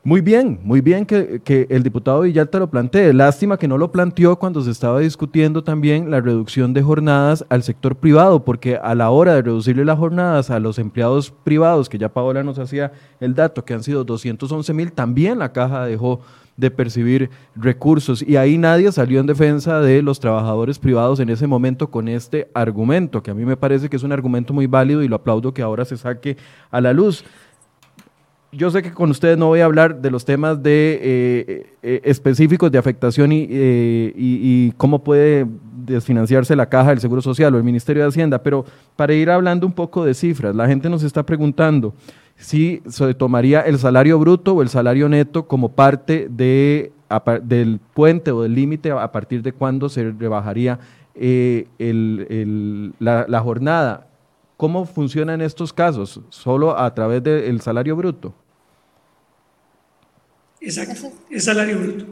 [0.03, 3.13] Muy bien, muy bien que, que, el diputado Villalta lo plantee.
[3.13, 7.63] Lástima que no lo planteó cuando se estaba discutiendo también la reducción de jornadas al
[7.63, 11.97] sector privado, porque a la hora de reducirle las jornadas a los empleados privados, que
[11.97, 12.91] ya Paola nos hacía
[13.21, 16.19] el dato, que han sido 211 mil, también la caja dejó
[16.57, 18.21] de percibir recursos.
[18.21, 22.49] Y ahí nadie salió en defensa de los trabajadores privados en ese momento con este
[22.53, 25.53] argumento, que a mí me parece que es un argumento muy válido y lo aplaudo
[25.53, 26.37] que ahora se saque
[26.71, 27.23] a la luz
[28.55, 32.01] yo sé que con ustedes no voy a hablar de los temas de, eh, eh,
[32.03, 35.45] específicos de afectación y, eh, y, cómo puede
[35.85, 39.67] desfinanciarse la caja del Seguro Social o el Ministerio de Hacienda, pero para ir hablando
[39.67, 41.93] un poco de cifras, la gente nos está preguntando
[42.37, 46.91] si se tomaría el salario bruto o el salario neto como parte de,
[47.43, 50.79] del puente o del límite a partir de cuándo se rebajaría
[51.15, 51.67] eh,
[52.99, 54.07] la, jornada.
[54.57, 56.21] ¿Cómo funciona en estos casos?
[56.29, 58.33] ¿Solo a través del salario bruto?
[60.61, 62.05] Exacto, el salario bruto.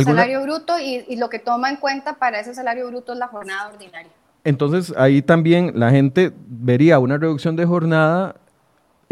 [0.00, 3.68] Salario bruto y, lo que toma en cuenta para ese salario bruto es la jornada
[3.68, 4.10] ordinaria.
[4.44, 8.36] Entonces ahí también la gente vería una reducción de jornada,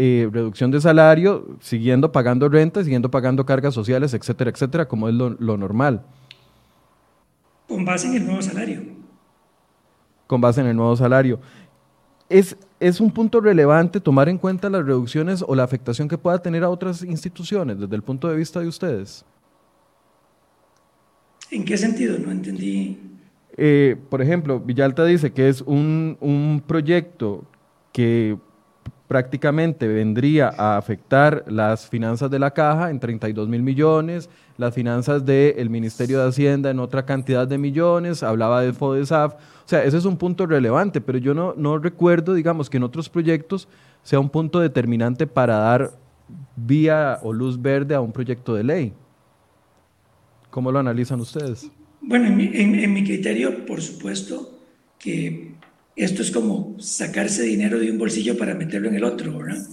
[0.03, 5.13] eh, reducción de salario, siguiendo pagando renta, siguiendo pagando cargas sociales, etcétera, etcétera, como es
[5.13, 6.01] lo, normal.
[7.67, 8.81] Con base en el nuevo salario.
[10.25, 11.39] Con base en el nuevo salario.
[12.29, 16.41] Es, es un punto relevante tomar en cuenta las reducciones o la afectación que pueda
[16.41, 19.23] tener a otras instituciones desde el punto de vista de ustedes.
[21.51, 22.17] ¿En qué sentido?
[22.17, 22.99] No entendí.
[23.55, 27.45] Eh, por ejemplo, Villalta dice que es un, un proyecto
[27.93, 28.39] que
[29.11, 35.25] prácticamente vendría a afectar las finanzas de la caja en 32 mil millones, las finanzas
[35.25, 39.97] del Ministerio de Hacienda en otra cantidad de millones, hablaba de FODESAF, o sea, ese
[39.97, 43.67] es un punto relevante, pero yo no, no recuerdo, digamos, que en otros proyectos
[44.01, 45.91] sea un punto determinante para dar
[46.55, 48.93] vía o luz verde a un proyecto de ley.
[50.49, 51.69] ¿Cómo lo analizan ustedes?
[51.99, 54.57] Bueno, en mi, criterio, por supuesto,
[54.97, 55.50] que
[56.03, 59.63] esto es como sacarse dinero de un bolsillo para meterlo en el otro, ¿verdad?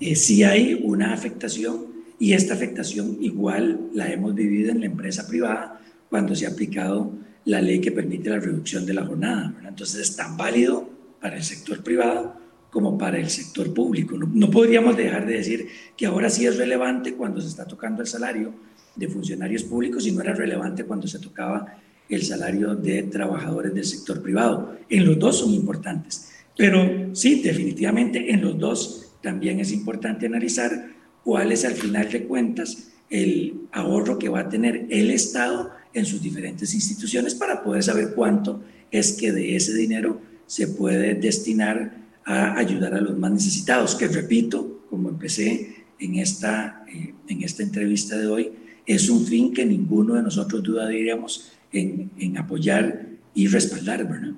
[0.00, 1.86] Eh, sí hay una afectación
[2.18, 7.12] y esta afectación igual la hemos vivido en la empresa privada cuando se ha aplicado
[7.44, 9.52] la ley que permite la reducción de la jornada.
[9.54, 9.68] ¿verdad?
[9.68, 10.88] Entonces es tan válido
[11.20, 14.16] para el sector privado como para el sector público.
[14.18, 18.08] no, podríamos dejar de decir que ahora sí es relevante cuando se está tocando el
[18.08, 18.54] salario
[18.94, 21.66] de funcionarios públicos y no era relevante cuando se tocaba
[22.08, 24.76] el salario de trabajadores del sector privado.
[24.88, 30.94] En los dos son importantes, pero sí, definitivamente en los dos también es importante analizar
[31.24, 36.06] cuál es al final de cuentas el ahorro que va a tener el Estado en
[36.06, 41.96] sus diferentes instituciones para poder saber cuánto es que de ese dinero se puede destinar
[42.24, 47.62] a ayudar a los más necesitados, que repito, como empecé en esta, eh, en esta
[47.62, 48.52] entrevista de hoy,
[48.84, 54.34] es un fin que ninguno de nosotros dudaríamos en, en apoyar y respaldar, ¿verdad?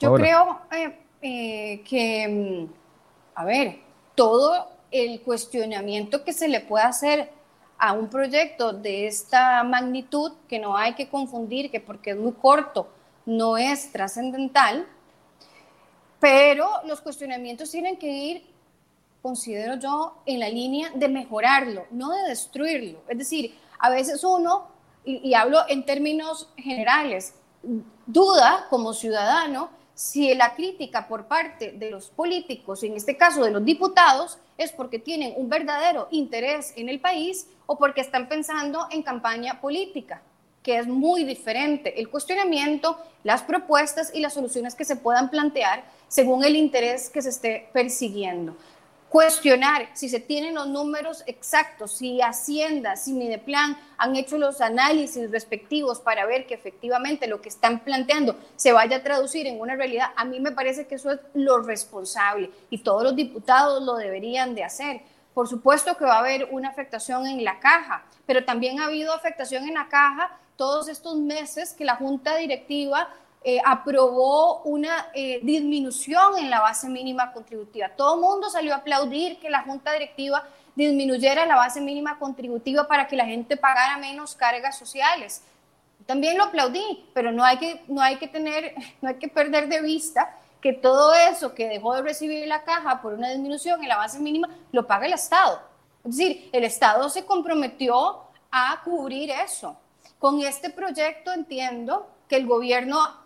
[0.00, 2.72] Yo creo eh, eh, que, mm,
[3.36, 3.78] a ver,
[4.14, 7.30] todo el cuestionamiento que se le puede hacer
[7.78, 12.32] a un proyecto de esta magnitud, que no hay que confundir, que porque es muy
[12.32, 12.88] corto
[13.24, 14.86] no es trascendental,
[16.18, 18.52] pero los cuestionamientos tienen que ir
[19.22, 22.98] considero yo, en la línea de mejorarlo, no de destruirlo.
[23.06, 24.71] Es decir, a veces uno,
[25.04, 27.34] y, hablo en términos generales,
[28.06, 33.50] duda como ciudadano si la crítica por parte de los políticos, en este caso de
[33.50, 38.86] los diputados, es porque tienen un verdadero interés en el país o porque están pensando
[38.90, 40.22] en campaña política,
[40.62, 45.84] que es muy diferente el cuestionamiento, las propuestas y las soluciones que se puedan plantear
[46.08, 48.56] según el interés que se esté persiguiendo
[49.12, 55.30] cuestionar si se tienen los números exactos, si Hacienda, si Mideplan han hecho los análisis
[55.30, 59.76] respectivos para ver que efectivamente lo que están planteando se vaya a traducir en una
[59.76, 63.96] realidad, a mí me parece que eso es lo responsable y todos los diputados lo
[63.96, 65.02] deberían de hacer.
[65.34, 69.12] Por supuesto que va a haber una afectación en la caja, pero también ha habido
[69.12, 73.10] afectación en la caja todos estos meses que la Junta Directiva
[73.44, 77.88] eh, aprobó una eh, disminución en la base mínima contributiva.
[77.88, 80.44] Todo el mundo salió a aplaudir que la Junta Directiva
[80.76, 85.42] disminuyera la base mínima contributiva para que la gente pagara menos cargas sociales.
[86.06, 89.68] También lo aplaudí, pero no hay que, no hay que tener, no hay que perder
[89.68, 93.88] de vista que todo eso que dejó de recibir la caja por una disminución en
[93.88, 95.60] la base mínima lo paga el Estado.
[96.04, 98.20] Es decir, el Estado se comprometió
[98.52, 99.76] a cubrir eso.
[100.20, 103.21] Con este proyecto entiendo que el gobierno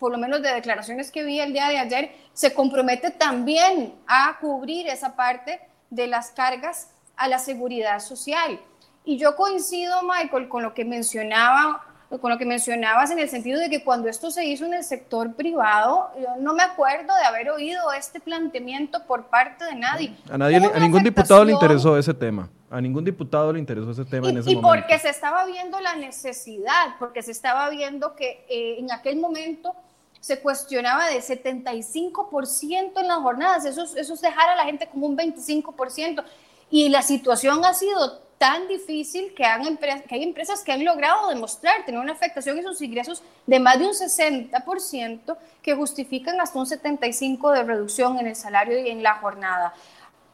[0.00, 4.38] por lo menos de declaraciones que vi el día de ayer, se compromete también a
[4.40, 8.58] cubrir esa parte de las cargas a la seguridad social.
[9.04, 11.84] Y yo coincido, Michael, con lo que mencionaba
[12.18, 14.82] con lo que mencionabas en el sentido de que cuando esto se hizo en el
[14.82, 20.16] sector privado, yo no me acuerdo de haber oído este planteamiento por parte de nadie.
[20.28, 22.48] A nadie, a ningún diputado le interesó ese tema.
[22.68, 24.76] A ningún diputado le interesó ese tema y, en ese y momento.
[24.76, 29.20] Y porque se estaba viendo la necesidad, porque se estaba viendo que eh, en aquel
[29.20, 29.74] momento
[30.20, 35.06] se cuestionaba de 75% en las jornadas, eso, eso es dejar a la gente como
[35.06, 36.22] un 25%,
[36.70, 41.28] y la situación ha sido tan difícil que, han que hay empresas que han logrado
[41.28, 46.58] demostrar tener una afectación en sus ingresos de más de un 60% que justifican hasta
[46.58, 49.74] un 75% de reducción en el salario y en la jornada.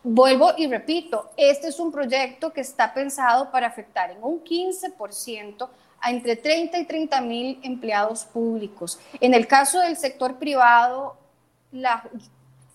[0.04, 5.68] Vuelvo y repito, este es un proyecto que está pensado para afectar en un 15%
[6.00, 8.98] a entre 30 y 30 mil empleados públicos.
[9.20, 11.16] En el caso del sector privado,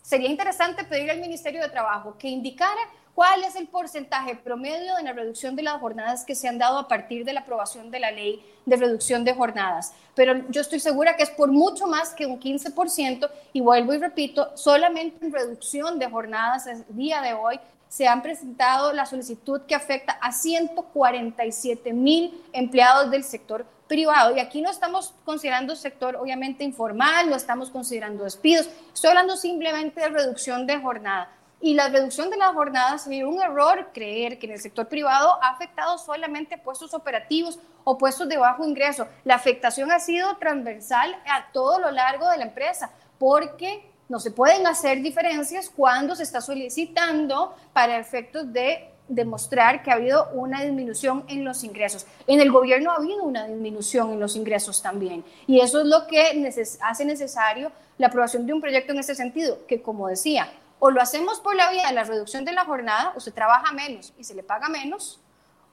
[0.02, 2.82] sería interesante pedir al Ministerio de Trabajo que indicara
[3.14, 6.78] cuál es el porcentaje promedio de la reducción de las jornadas que se han dado
[6.80, 9.94] a partir de la aprobación de la ley de reducción de jornadas.
[10.16, 13.98] Pero yo estoy segura que es por mucho más que un 15% y vuelvo y
[13.98, 17.60] repito, solamente en reducción de jornadas el día de hoy
[17.92, 24.34] se han presentado la solicitud que afecta a 147 mil empleados del sector privado.
[24.34, 30.00] Y aquí no estamos considerando sector obviamente informal, no estamos considerando despidos, estoy hablando simplemente
[30.00, 31.34] de reducción de jornada.
[31.60, 35.38] Y la reducción de las jornadas sería un error creer que en el sector privado
[35.44, 39.06] ha afectado solamente puestos operativos o puestos de bajo ingreso.
[39.26, 42.90] La afectación ha sido transversal a todo lo largo de la empresa,
[43.20, 49.90] porque no se pueden hacer diferencias cuando se está solicitando para efectos de demostrar que
[49.90, 52.06] ha habido una disminución en los ingresos.
[52.28, 55.24] En el gobierno ha habido una disminución en los ingresos también.
[55.48, 59.66] Y eso es lo que hace necesario la aprobación de un proyecto en ese sentido,
[59.66, 63.14] que como decía, o lo hacemos por la vía de la reducción de la jornada,
[63.16, 65.22] o se trabaja menos y se le paga menos,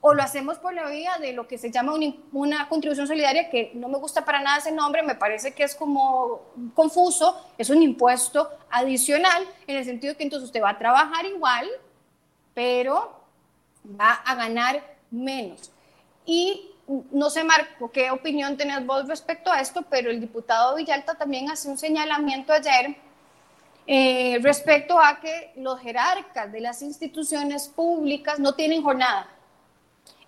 [0.01, 1.93] o lo hacemos por la vía de lo que se llama
[2.31, 5.75] una, contribución solidaria, que no me gusta para nada ese nombre, me parece que es
[5.75, 6.41] como
[6.73, 11.67] confuso, es un impuesto adicional, en el sentido que entonces usted va a trabajar igual,
[12.53, 13.19] pero
[13.99, 14.81] va a ganar
[15.11, 15.71] menos.
[16.25, 16.71] Y
[17.11, 21.51] no sé, Marco, qué opinión tenés vos respecto a esto, pero el diputado Villalta también
[21.51, 22.95] hace un señalamiento ayer
[23.85, 29.27] eh, respecto a que los jerarcas de las instituciones públicas no tienen jornada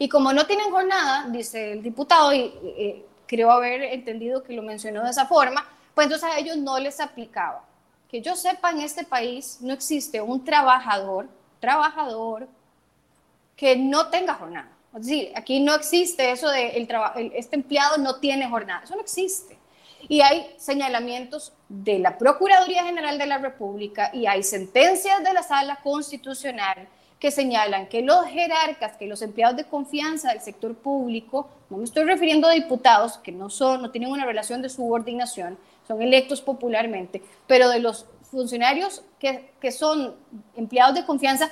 [0.02, 5.04] y como no tienen jornada, dice el diputado, y creo haber entendido que lo mencionó
[5.04, 7.64] de esa forma, pues entonces a ellos no les aplicaba.
[8.10, 11.30] Que yo sepa, en este país no existe un trabajador,
[11.60, 12.48] trabajador,
[13.56, 14.72] que no tenga jornada.
[14.96, 18.82] Es decir, aquí no existe eso de el este empleado no tiene jornada.
[18.84, 19.56] Eso no existe.
[20.10, 25.44] Y hay señalamientos de la Procuraduría General de la República y hay sentencias de la
[25.44, 26.88] Sala Constitucional
[27.22, 31.84] que señalan que los jerarcas, que los empleados de confianza del sector público, no me
[31.84, 35.56] estoy refiriendo a diputados que no son, no tienen una relación de subordinación,
[35.88, 40.16] son electos popularmente, pero de los funcionarios que, que son
[40.56, 41.52] empleados de confianza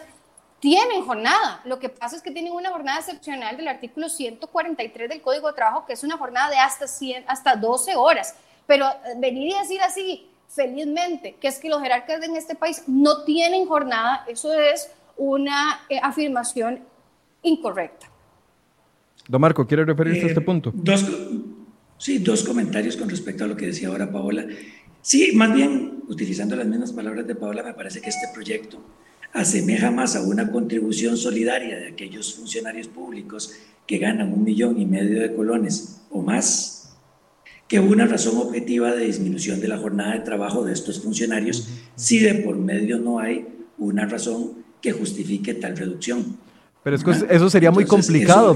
[0.59, 1.61] tienen jornada.
[1.65, 5.53] Lo que pasa es que tienen una jornada excepcional del artículo 143 del Código de
[5.53, 8.33] Trabajo, que es una jornada de hasta, 100, hasta 12 horas.
[8.65, 12.83] Pero eh, venir y decir así, felizmente, que es que los jerarcas en este país
[12.87, 14.89] no tienen jornada, eso es
[15.19, 16.79] una eh, afirmación
[17.43, 18.09] incorrecta.
[19.27, 20.71] Don Marco, ¿quiere referirse a este eh, punto?
[20.73, 21.05] Dos,
[21.97, 24.47] sí, dos comentarios con respecto a lo que decía ahora Paola.
[25.01, 28.79] Sí, más bien, utilizando las mismas palabras de Paola, me parece que este proyecto
[29.33, 33.53] asemeja más a una contribución solidaria de aquellos funcionarios públicos
[33.85, 36.97] que ganan un millón y medio de colones o más,
[37.67, 42.19] que una razón objetiva de disminución de la jornada de trabajo de estos funcionarios, si
[42.19, 43.47] de por medio no hay
[43.77, 46.37] una razón que justifique tal reducción.
[46.83, 48.55] Pero es que eso sería muy complicado.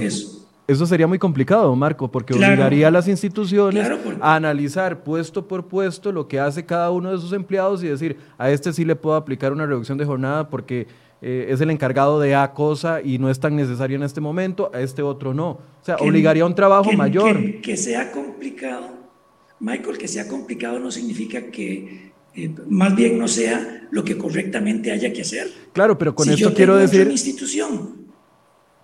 [0.65, 3.85] Eso, sería muy complicado, Marco, porque obligaría a las instituciones
[4.21, 8.15] a analizar puesto por puesto lo que hace cada uno de sus empleados y decir,
[8.37, 10.87] a este sí le puedo aplicar una reducción de jornada porque
[11.21, 14.71] eh, es el encargado de A cosa y no es tan necesario en este momento,
[14.73, 15.49] a este otro no.
[15.49, 17.59] O sea, obligaría a un trabajo mayor.
[17.61, 18.87] que sea complicado,
[19.59, 24.91] Michael, que sea complicado no significa que eh, más bien no sea lo que correctamente
[24.91, 25.51] haya que hacer.
[25.71, 27.07] Claro, pero con esto quiero decir...
[27.09, 28.03] institución.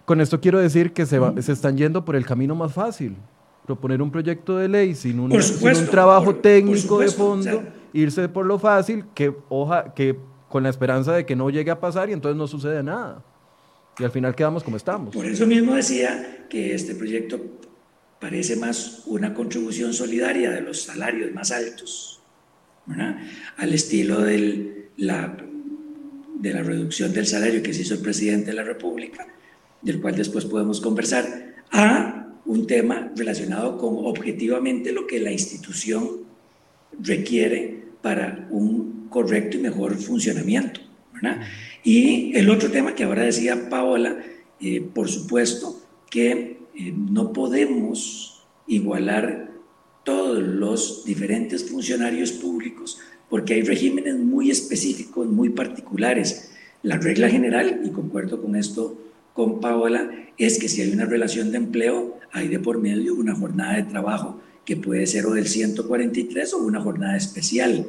[0.05, 3.15] Con esto quiero decir que se, se están yendo por el camino más fácil.
[3.65, 8.57] Proponer un proyecto de ley sin un, un trabajo técnico de fondo, irse por lo
[8.57, 12.37] fácil, que, hoja, que con la esperanza de que no llegue a pasar y entonces
[12.37, 13.23] no sucede nada.
[13.99, 15.13] Y al final quedamos como estamos.
[15.13, 17.39] Por eso mismo decía que este proyecto
[18.19, 22.18] parece más una contribución solidaria de los salarios más altos
[23.57, 29.27] al estilo de la reducción del salario que se hizo el presidente de la República,
[29.82, 36.07] del cual después podemos conversar, a un tema relacionado con objetivamente lo que la institución
[36.99, 40.82] requiere para un correcto y mejor funcionamiento.
[41.84, 44.17] Y el otro tema que ahora decía Paola,
[44.59, 49.48] eh, por supuesto que eh, no podemos igualar
[50.03, 56.51] todos los diferentes funcionarios públicos, porque hay regímenes muy específicos, muy particulares.
[56.83, 58.97] La regla general, y concuerdo con esto
[59.33, 63.35] con Paola es que si hay una relación de empleo, hay de por medio una
[63.35, 67.87] jornada de trabajo que puede ser o del 143 o una jornada especial.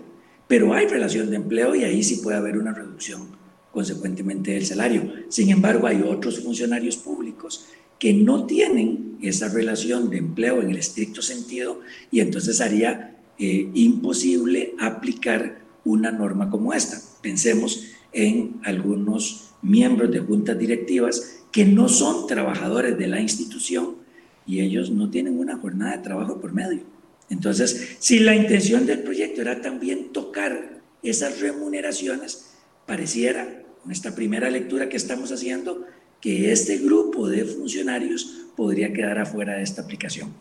[0.49, 3.29] Pero hay relación de empleo y ahí sí puede haber una reducción
[3.73, 5.13] consecuentemente del salario.
[5.29, 7.67] Sin embargo, hay otros funcionarios públicos
[7.99, 13.71] que no tienen esa relación de empleo en el estricto sentido y entonces haría eh,
[13.75, 17.01] imposible aplicar una norma como esta.
[17.23, 23.97] Pensemos en algunos miembros de juntas directivas que no son trabajadores de la institución
[24.47, 26.83] y ellos no tienen una jornada de trabajo por medio.
[27.29, 32.51] Entonces, si la intención del proyecto era también tocar esas remuneraciones,
[32.87, 35.87] pareciera, con esta primera lectura que estamos haciendo,
[36.21, 40.33] que este grupo de funcionarios podría quedar afuera de esta aplicación.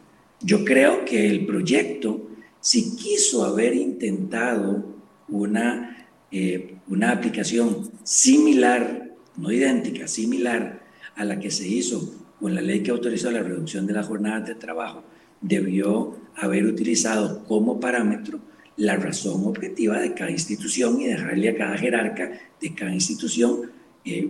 [0.41, 4.85] Yo creo que el proyecto, si quiso haber intentado
[5.27, 10.81] una, eh, una aplicación similar, no idéntica, similar
[11.15, 14.47] a la que se hizo con la ley que autorizó la reducción de las jornadas
[14.47, 15.03] de trabajo,
[15.41, 18.39] debió haber utilizado como parámetro
[18.77, 23.71] la razón objetiva de cada institución y dejarle a cada jerarca de cada institución
[24.05, 24.29] eh,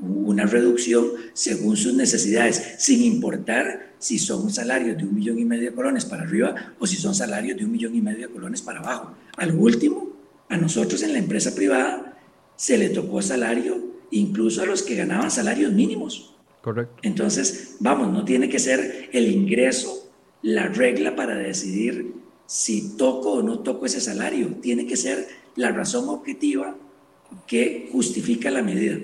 [0.00, 5.70] una reducción según sus necesidades, sin importar si son salarios de un millón y medio
[5.70, 8.62] de colones para arriba o si son salarios de un millón y medio de colones
[8.62, 9.14] para abajo.
[9.36, 10.12] Al último,
[10.48, 12.16] a nosotros en la empresa privada
[12.56, 16.34] se le tocó salario incluso a los que ganaban salarios mínimos.
[16.62, 16.96] Correcto.
[17.02, 20.10] Entonces, vamos, no tiene que ser el ingreso
[20.42, 22.14] la regla para decidir
[22.46, 24.48] si toco o no toco ese salario.
[24.60, 25.26] Tiene que ser
[25.56, 26.76] la razón objetiva
[27.46, 28.98] que justifica la medida.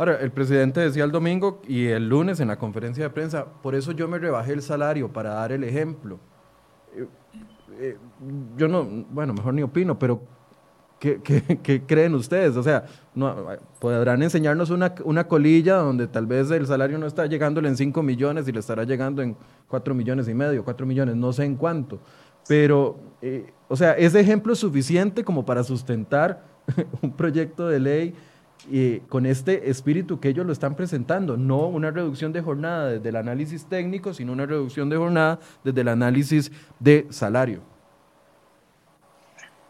[0.00, 3.74] Ahora, el presidente decía el domingo y el lunes en la conferencia de prensa, por
[3.74, 6.18] eso yo me rebajé el salario, para dar el ejemplo.
[6.96, 7.06] Eh,
[7.78, 7.98] eh,
[8.56, 10.22] yo no, bueno, mejor ni opino, pero
[10.98, 12.56] ¿Qué, creen ustedes?
[12.56, 13.46] O sea, no,
[13.78, 18.02] podrán enseñarnos una, una, colilla donde tal vez el salario no está llegándole en 5
[18.02, 19.36] millones y le estará llegando en
[19.68, 21.98] 4 millones y medio, 4 millones, no sé en cuánto.
[22.48, 26.42] Pero, eh, o sea, ¿es ejemplo suficiente como para sustentar
[27.02, 28.14] un proyecto de ley
[28.70, 31.36] eh, con este espíritu que ellos lo están presentando?
[31.36, 35.80] No una reducción de jornada desde el análisis técnico, sino una reducción de jornada desde
[35.80, 37.60] el análisis de salario.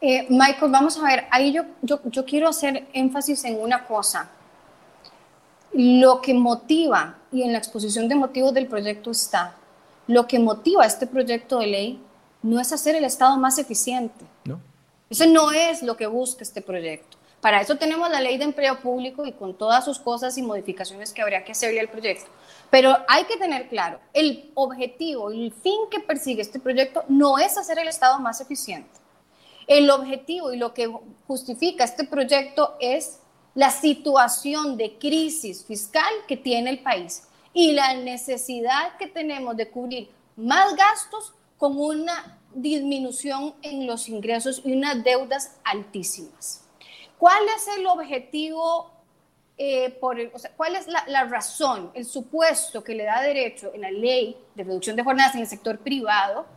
[0.01, 4.29] Eh, Michael, vamos a ver, ahí yo, yo, quiero hacer énfasis en una cosa.
[5.73, 9.55] Lo que motiva, y en la exposición de motivos del proyecto está,
[10.07, 12.03] lo que motiva este proyecto de ley
[12.41, 14.25] no es hacer el Estado más eficiente.
[14.43, 14.59] No.
[15.09, 17.17] Eso no es lo que busca este proyecto.
[17.41, 21.11] Para eso tenemos la ley de empleo público y con todas sus cosas y modificaciones
[21.11, 22.29] que habría que hacerle al proyecto.
[22.69, 27.57] Pero hay que tener claro, el objetivo, el fin que persigue este proyecto no es
[27.57, 28.91] hacer el Estado más eficiente.
[29.65, 30.93] El objetivo y lo que
[31.27, 33.19] justifica este proyecto es
[33.55, 37.23] la situación de crisis fiscal que tiene el país
[37.53, 44.61] y la necesidad que tenemos de cubrir más gastos con una disminución en los ingresos
[44.63, 46.61] y unas deudas altísimas.
[47.21, 48.89] ¿Cuál es el objetivo?
[49.55, 50.17] Eh, por
[50.57, 54.63] ¿Cuál es la, la razón, el supuesto que le da derecho en la ley de
[54.63, 56.47] reducción de jornadas en el sector privado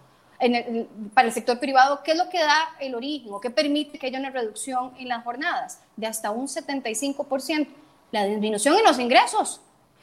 [1.13, 4.07] para el sector privado, ¿qué es lo que da el origen o qué permite que
[4.07, 7.69] haya una reducción en las jornadas de hasta un 75%?
[8.11, 9.61] La disminución en los ingresos.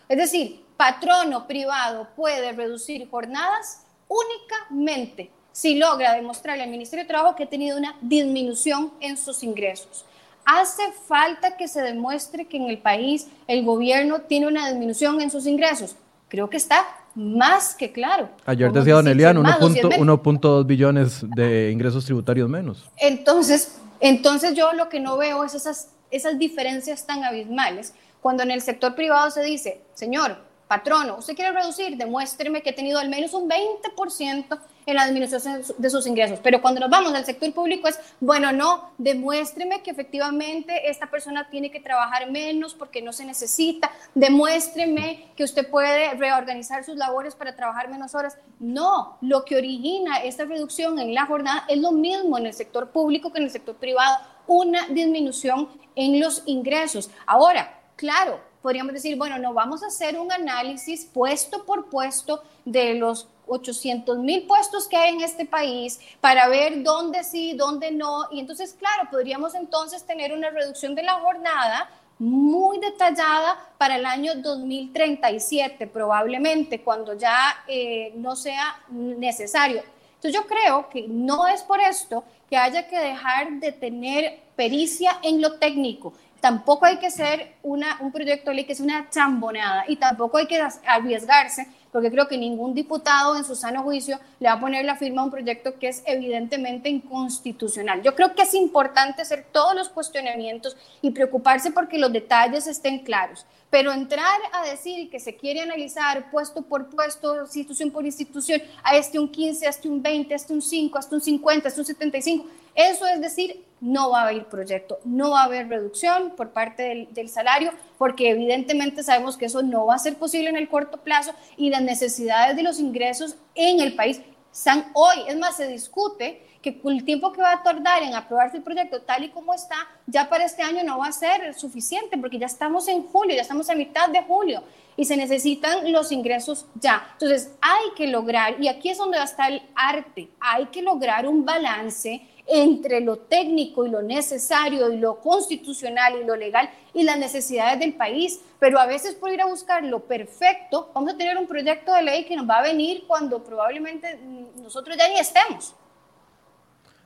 [0.07, 7.35] Es decir, patrono privado puede reducir jornadas únicamente si logra demostrarle al Ministerio de Trabajo
[7.35, 10.05] que ha tenido una disminución en sus ingresos.
[10.45, 15.29] Hace falta que se demuestre que en el país el gobierno tiene una disminución en
[15.29, 15.95] sus ingresos.
[16.27, 18.29] Creo que está más que claro.
[18.45, 22.89] Ayer decía Don Eliano, 1.2 billones de ingresos tributarios menos.
[22.97, 27.93] Entonces, entonces yo lo que no veo es esas, esas diferencias tan abismales.
[28.21, 30.37] Cuando en el sector privado se dice, señor,
[30.67, 35.61] patrono, usted quiere reducir, demuéstreme que ha tenido al menos un 20% en la disminución
[35.77, 36.39] de sus ingresos.
[36.41, 41.49] Pero cuando nos vamos al sector público es, bueno, no, demuéstreme que efectivamente esta persona
[41.49, 47.35] tiene que trabajar menos porque no se necesita, demuéstreme que usted puede reorganizar sus labores
[47.35, 48.37] para trabajar menos horas.
[48.59, 52.89] No, lo que origina esta reducción en la jornada es lo mismo en el sector
[52.89, 54.17] público que en el sector privado,
[54.47, 57.09] una disminución en los ingresos.
[57.25, 62.95] Ahora, claro, podríamos decir, bueno, no vamos a hacer un análisis puesto por puesto de
[62.95, 68.27] los 800 mil puestos que hay en este país para ver dónde sí, dónde no.
[68.31, 71.89] Y entonces, claro, podríamos entonces tener una reducción de la jornada
[72.21, 79.81] muy detallada para el año 2037, probablemente, cuando ya eh, no sea necesario.
[80.15, 85.17] Entonces yo creo que no es por esto que haya que dejar de tener pericia
[85.23, 86.13] en lo técnico.
[86.39, 90.37] tampoco hay que hacer una, un proyecto de ley que es una chambonada y tampoco
[90.37, 94.59] hay que arriesgarse, porque creo que ningún diputado en su sano juicio le va a
[94.59, 98.01] poner la firma a un proyecto que es evidentemente inconstitucional.
[98.01, 102.99] Yo creo que es importante hacer todos los cuestionamientos y preocuparse porque los detalles estén
[102.99, 108.61] claros, pero entrar a decir que se quiere analizar puesto por puesto, institución por institución,
[108.83, 111.21] a este un 15, a este un 20, a este un 5, a este un
[111.21, 112.45] 50, a este un 75,
[112.75, 117.07] eso es decir, no va a haber proyecto, no va a haber reducción por parte
[117.11, 120.97] del, salario, porque evidentemente sabemos que eso no va a ser posible en el corto
[120.97, 124.21] plazo y las necesidades de los ingresos en el país
[124.53, 125.15] están hoy.
[125.27, 129.01] Es más, se discute que el tiempo que va a tardar en aprobarse el proyecto
[129.01, 132.45] tal y como está, ya para este año no va a ser suficiente, porque ya
[132.45, 134.63] estamos en julio, ya estamos a mitad de julio
[134.95, 137.07] y se necesitan los ingresos ya.
[137.13, 140.81] Entonces, hay que lograr, y aquí es donde va a estar el arte, hay que
[140.81, 146.69] lograr un balance entre lo técnico y lo necesario y lo constitucional y lo legal
[146.93, 148.41] y las necesidades del país.
[148.59, 152.03] Pero a veces por ir a buscar lo perfecto, vamos a tener un proyecto de
[152.03, 154.19] ley que nos va a venir cuando probablemente
[154.55, 155.73] nosotros ya ni estemos.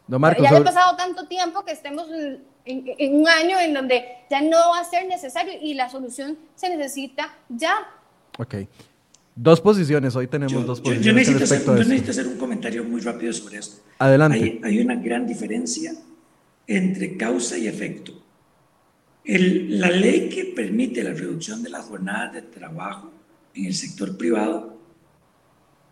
[0.07, 4.57] Ya ha pasado tanto tiempo que estemos en, en, un año en donde ya no
[4.71, 7.75] va a ser necesario y la solución se necesita ya.
[8.37, 8.55] Ok.
[9.35, 11.05] Dos posiciones, hoy tenemos dos posiciones.
[11.05, 13.81] Yo, necesito, hacer, yo necesito, hacer, un comentario muy rápido sobre esto.
[13.99, 14.61] Adelante.
[14.63, 15.93] Hay, una gran diferencia
[16.67, 18.13] entre causa y efecto.
[19.25, 23.11] El, la ley que permite la reducción de las jornadas de trabajo
[23.55, 24.77] en el sector privado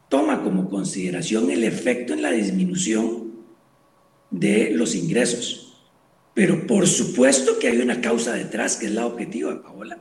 [0.07, 3.22] toma como consideración el efecto en la disminución
[4.33, 5.73] de los ingresos.
[6.33, 9.97] Pero por supuesto que hay una causa detrás, que es la objetiva, Paola.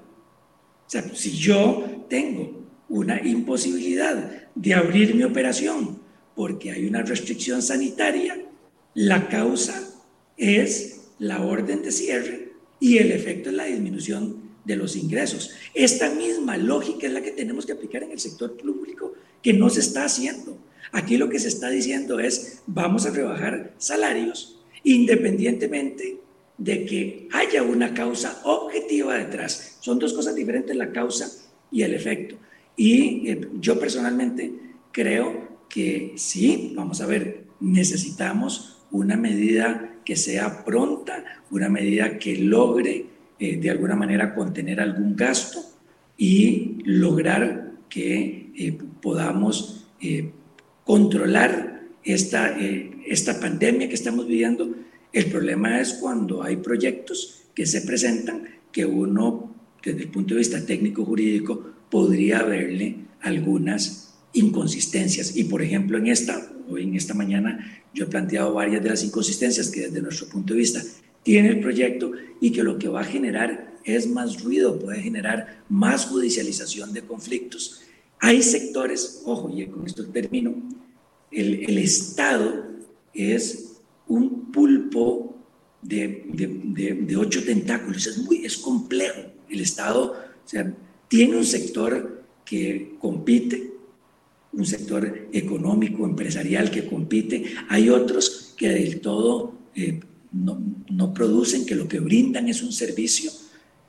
[0.87, 6.01] O sea, si yo tengo una imposibilidad de abrir mi operación
[6.35, 8.43] porque hay una restricción sanitaria,
[8.95, 9.89] la causa
[10.37, 15.51] es la orden de cierre y el efecto es la disminución de los ingresos.
[15.75, 19.13] Esta misma lógica es la que tenemos que aplicar en el sector público
[19.43, 20.57] que no se está haciendo.
[20.91, 26.19] Aquí lo que se está diciendo es vamos a rebajar salarios independientemente
[26.59, 29.79] de que haya una causa objetiva detrás.
[29.81, 31.31] Son dos cosas diferentes, la causa
[31.71, 32.37] y el efecto.
[32.77, 34.53] Y eh, yo personalmente
[34.91, 42.37] creo que sí, vamos a ver, necesitamos una medida que sea pronta, una medida que
[42.37, 43.07] logre
[43.39, 45.61] eh, de alguna manera contener algún gasto
[46.17, 49.79] y lograr que eh, podamos
[50.85, 54.75] controlar esta, esta pandemia que estamos viviendo.
[55.13, 59.55] El problema es cuando hay proyectos que se presentan que uno,
[59.85, 65.37] desde el punto de vista técnico-jurídico, podría haberle algunas inconsistencias.
[65.37, 69.71] Y por ejemplo, en esta, en esta mañana, yo he planteado varias de las inconsistencias
[69.71, 70.83] que desde nuestro punto de vista
[71.23, 75.63] tiene el proyecto y que lo que va a generar es más ruido, puede generar
[75.69, 77.82] más judicialización de conflictos.
[78.25, 80.55] Hay sectores, ojo, y con esto termino,
[81.33, 82.67] el, Estado
[83.13, 85.37] es un pulpo
[85.83, 89.23] de, ocho tentáculos, es, complejo.
[89.49, 90.73] El Estado, o sea,
[91.09, 93.73] tiene un sector que compite,
[94.53, 97.45] un sector económico, empresarial que compite.
[97.69, 99.99] Hay otros que del todo eh,
[100.31, 103.33] no, producen, que lo que brindan es un servicio.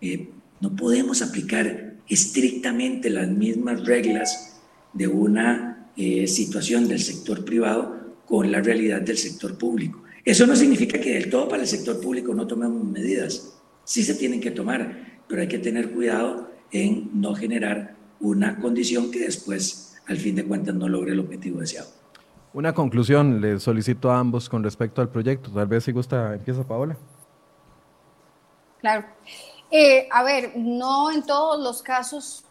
[0.02, 0.28] Eh,
[0.60, 4.62] no podemos aplicar estrictamente las mismas reglas
[4.94, 7.96] de una eh, situación del sector privado
[8.26, 10.04] con la realidad del sector público.
[10.26, 13.60] Eso no significa que del todo para el sector público no tomemos medidas.
[13.84, 19.12] Sí se tienen que tomar, pero hay que tener cuidado en no generar una condición
[19.12, 21.90] que después, al fin de cuentas, no logre el objetivo deseado.
[22.54, 25.52] Una conclusión le solicito a ambos con respecto al proyecto.
[25.52, 26.96] Tal vez si gusta, empieza Paola.
[28.80, 29.06] Claro.
[29.76, 32.46] Eh, a ver, no en todos los casos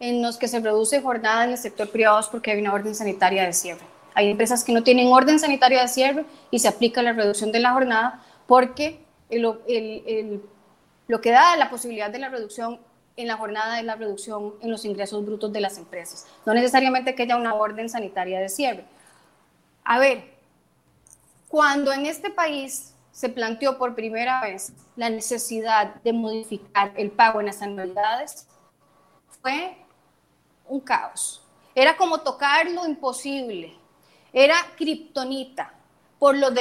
[0.00, 2.92] en los que se produce jornada en el sector privado es porque hay una orden
[2.92, 3.86] sanitaria de cierre.
[4.14, 7.60] Hay empresas que no tienen orden sanitaria de cierre y se aplica la reducción de
[7.60, 8.98] la jornada porque
[9.30, 12.80] lo que da la posibilidad de la reducción
[13.16, 16.26] en la jornada de la reducción en los ingresos brutos de las empresas.
[16.44, 18.84] No necesariamente que haya una orden sanitaria de cierre.
[19.84, 20.24] A ver,
[21.46, 27.40] cuando en este país se planteó por primera vez la necesidad de modificar el pago
[27.40, 28.46] en las anualidades,
[29.42, 29.76] fue
[30.68, 31.42] un caos.
[31.74, 33.76] Era como tocar lo imposible.
[34.32, 35.74] Era kriptonita
[36.18, 36.52] por los,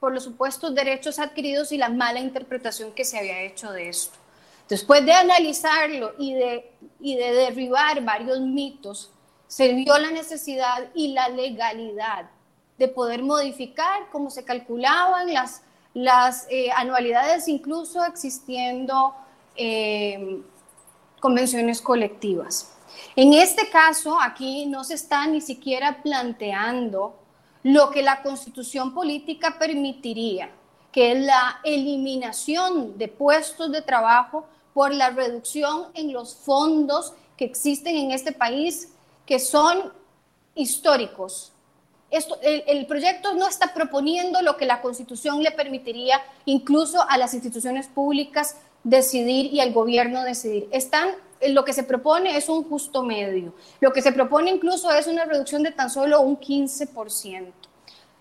[0.00, 4.18] por los supuestos derechos adquiridos y la mala interpretación que se había hecho de esto.
[4.68, 9.10] Después de analizarlo y de, y de derribar varios mitos,
[9.46, 12.30] se vio la necesidad y la legalidad
[12.78, 15.62] de poder modificar cómo se calculaban las,
[15.94, 19.14] las eh, anualidades, incluso existiendo
[19.56, 20.40] eh,
[21.20, 22.72] convenciones colectivas.
[23.16, 27.14] En este caso, aquí no se está ni siquiera planteando
[27.62, 30.50] lo que la constitución política permitiría,
[30.90, 37.44] que es la eliminación de puestos de trabajo por la reducción en los fondos que
[37.44, 38.92] existen en este país,
[39.26, 39.92] que son
[40.54, 41.52] históricos.
[42.12, 47.32] Esto, el, proyecto no está proponiendo lo que la Constitución le permitiría incluso a las
[47.32, 50.68] instituciones públicas decidir y al gobierno decidir.
[50.72, 51.08] Están,
[51.48, 53.54] lo que se propone es un justo medio.
[53.80, 57.50] Lo que se propone incluso es una reducción de tan solo un 15%.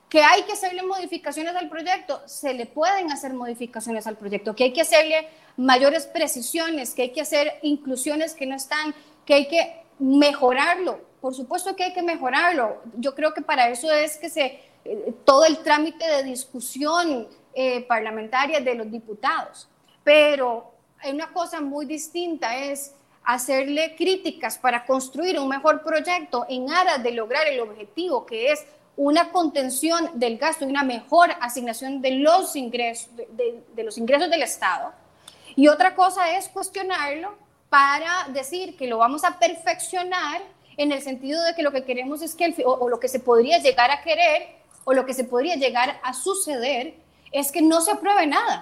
[0.08, 2.22] ¿Que hay que hacerle modificaciones al proyecto?
[2.28, 4.56] Se le pueden hacer modificaciones al proyecto.
[4.56, 5.28] ¿Que hay que hacerle
[5.58, 6.96] mayores precisiones?
[6.96, 8.96] ¿Que hay que hacer inclusiones que no están?
[9.26, 11.11] ¿Que hay que mejorarlo?
[11.22, 12.82] Por supuesto que hay que mejorarlo.
[12.98, 17.84] Yo creo que para eso es que se, eh, todo el trámite de discusión eh,
[17.84, 19.70] parlamentaria de los diputados.
[20.04, 22.94] Pero hay una cosa muy distinta, es
[23.24, 28.66] hacerle críticas para construir un mejor proyecto en aras de lograr el objetivo que es
[28.98, 34.44] una contención del gasto y una mejor asignación de los ingresos, de, los ingresos del
[34.44, 34.92] Estado.
[35.56, 37.36] Y otra cosa es cuestionarlo
[37.70, 40.42] para decir que lo vamos a perfeccionar
[40.78, 43.58] en el sentido de que lo que queremos es que, o, lo que se podría
[43.60, 46.96] llegar a querer, o lo que se podría llegar a suceder,
[47.32, 48.62] es que no se apruebe nada.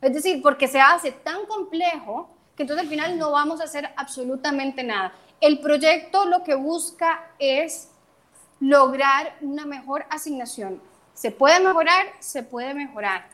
[0.00, 3.90] Es decir, porque se hace tan complejo que entonces al final no vamos a hacer
[3.96, 5.12] absolutamente nada.
[5.40, 7.88] El proyecto lo que busca es
[8.60, 10.80] lograr una mejor asignación.
[11.14, 12.06] ¿Se puede mejorar?
[12.20, 13.28] Se puede mejorar.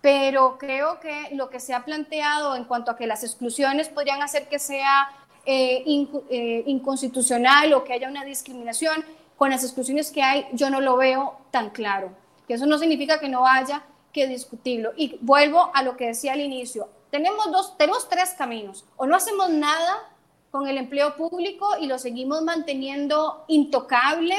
[0.00, 4.22] Pero creo que lo que se ha planteado en cuanto a que las exclusiones podrían
[4.22, 5.08] hacer que sea
[5.46, 5.84] eh,
[6.30, 9.04] eh, inconstitucional o que haya una discriminación,
[9.36, 12.10] con las exclusiones que hay, yo no lo veo tan claro.
[12.46, 13.82] Que eso no significa que no haya
[14.12, 14.92] que discutirlo.
[14.96, 16.88] Y vuelvo a lo que decía al inicio.
[17.10, 18.84] Tenemos, dos, tenemos tres caminos.
[18.96, 20.08] O no hacemos nada
[20.50, 24.36] con el empleo público y lo seguimos manteniendo intocable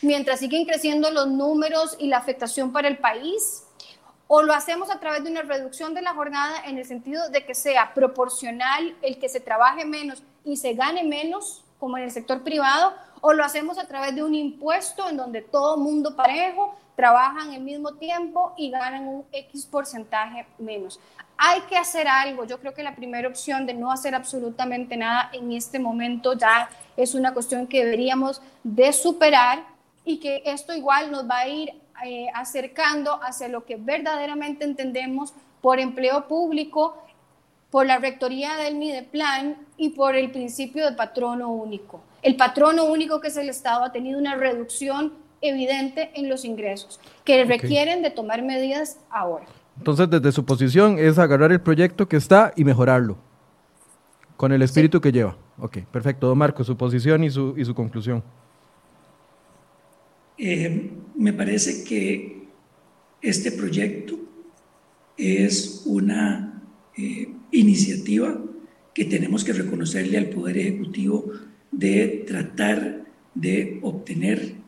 [0.00, 3.65] mientras siguen creciendo los números y la afectación para el país,
[4.28, 7.44] o lo hacemos a través de una reducción de la jornada en el sentido de
[7.44, 12.10] que sea proporcional el que se trabaje menos y se gane menos, como en el
[12.10, 16.76] sector privado, o lo hacemos a través de un impuesto en donde todo mundo parejo
[16.96, 20.98] trabajan el mismo tiempo y ganan un X porcentaje menos.
[21.36, 22.44] Hay que hacer algo.
[22.46, 26.70] Yo creo que la primera opción de no hacer absolutamente nada en este momento ya
[26.96, 29.64] es una cuestión que deberíamos de superar
[30.04, 31.74] y que esto igual nos va a ir
[32.04, 36.96] eh, acercando hacia lo que verdaderamente entendemos por empleo público,
[37.70, 42.00] por la rectoría del Mideplan y por el principio de patrono único.
[42.22, 47.00] El patrono único que es el Estado ha tenido una reducción evidente en los ingresos,
[47.24, 49.46] que requieren de tomar medidas ahora.
[49.78, 53.16] Entonces, desde su posición es agarrar el proyecto que está y mejorarlo,
[54.36, 55.36] con el espíritu que lleva.
[55.58, 56.26] Ok, perfecto.
[56.28, 58.22] Don Marco, su posición y su, y su conclusión.
[60.38, 62.46] Eh, me parece que
[63.22, 64.18] este proyecto
[65.16, 66.62] es una
[66.96, 68.38] eh, iniciativa
[68.94, 71.32] que tenemos que reconocerle al Poder Ejecutivo
[71.70, 73.04] de tratar
[73.34, 74.66] de obtener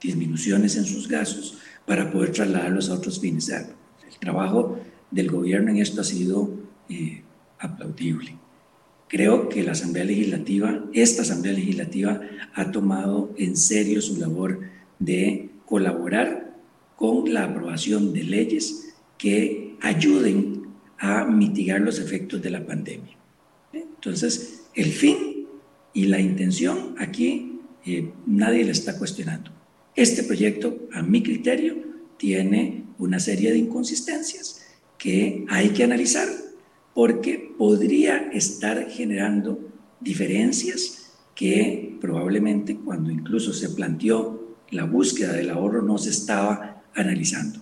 [0.00, 3.48] disminuciones en sus gastos para poder trasladarlos a otros fines.
[3.48, 3.66] el
[4.20, 4.80] trabajo
[5.10, 6.50] del gobierno en esto ha sido
[6.88, 7.22] eh,
[7.58, 8.36] aplaudible.
[9.10, 12.20] Creo que la Asamblea Legislativa, esta Asamblea Legislativa,
[12.54, 14.60] ha tomado en serio su labor
[15.00, 16.56] de colaborar
[16.94, 20.62] con la aprobación de leyes que ayuden
[20.96, 23.16] a mitigar los efectos de la pandemia.
[23.72, 25.48] Entonces, el fin
[25.92, 29.50] y la intención aquí eh, nadie le está cuestionando.
[29.96, 31.74] Este proyecto, a mi criterio,
[32.16, 34.66] tiene una serie de inconsistencias
[34.98, 36.28] que hay que analizar
[37.00, 39.58] porque podría estar generando
[40.00, 47.58] diferencias que probablemente cuando incluso se planteó la búsqueda del ahorro no se estaba analizando.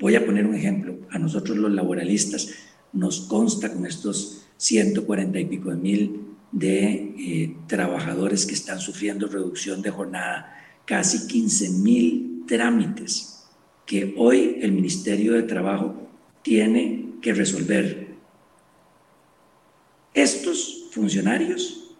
[0.00, 0.96] Voy a poner un ejemplo.
[1.12, 2.50] A nosotros los laboralistas
[2.92, 6.20] nos consta con estos 140 y pico de mil
[6.50, 10.52] de eh, trabajadores que están sufriendo reducción de jornada
[10.84, 13.44] casi 15 mil trámites
[13.86, 15.94] que hoy el Ministerio de Trabajo
[16.42, 18.03] tiene que resolver.
[20.14, 21.96] Estos funcionarios,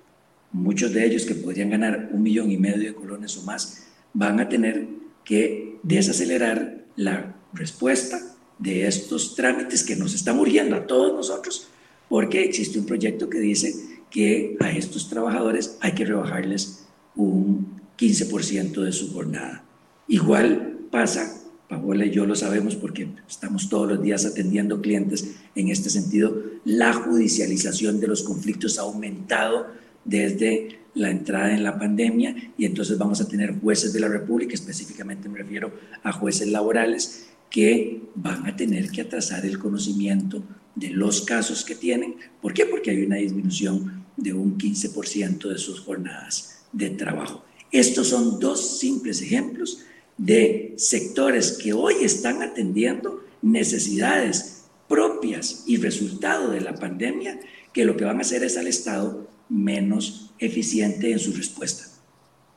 [0.53, 4.39] muchos de ellos que podrían ganar un millón y medio de colones o más, van
[4.39, 4.87] a tener
[5.25, 8.21] que desacelerar la respuesta
[8.59, 11.69] de estos trámites que nos está muriendo a todos nosotros,
[12.09, 13.75] porque existe un proyecto que dice
[14.11, 16.87] que a estos trabajadores hay que rebajarles
[17.17, 19.65] un 15% de su jornada.
[20.07, 25.69] Igual pasa Paola y yo lo sabemos porque estamos todos los días atendiendo clientes en
[25.69, 29.67] este sentido, la judicialización de los conflictos ha aumentado
[30.05, 34.55] desde la entrada en la pandemia y entonces vamos a tener jueces de la República,
[34.55, 35.73] específicamente me refiero
[36.03, 40.43] a jueces laborales, que van a tener que atrasar el conocimiento
[40.75, 42.17] de los casos que tienen.
[42.43, 42.67] ¿Por qué?
[42.67, 47.45] Porque hay una disminución de un 15% de sus jornadas de trabajo.
[47.71, 49.85] Estos son dos simples ejemplos
[50.17, 57.41] de sectores que hoy están atendiendo necesidades propias y resultado de la pandemia
[57.73, 61.85] que lo que van a hacer es al Estado menos eficiente en su respuesta.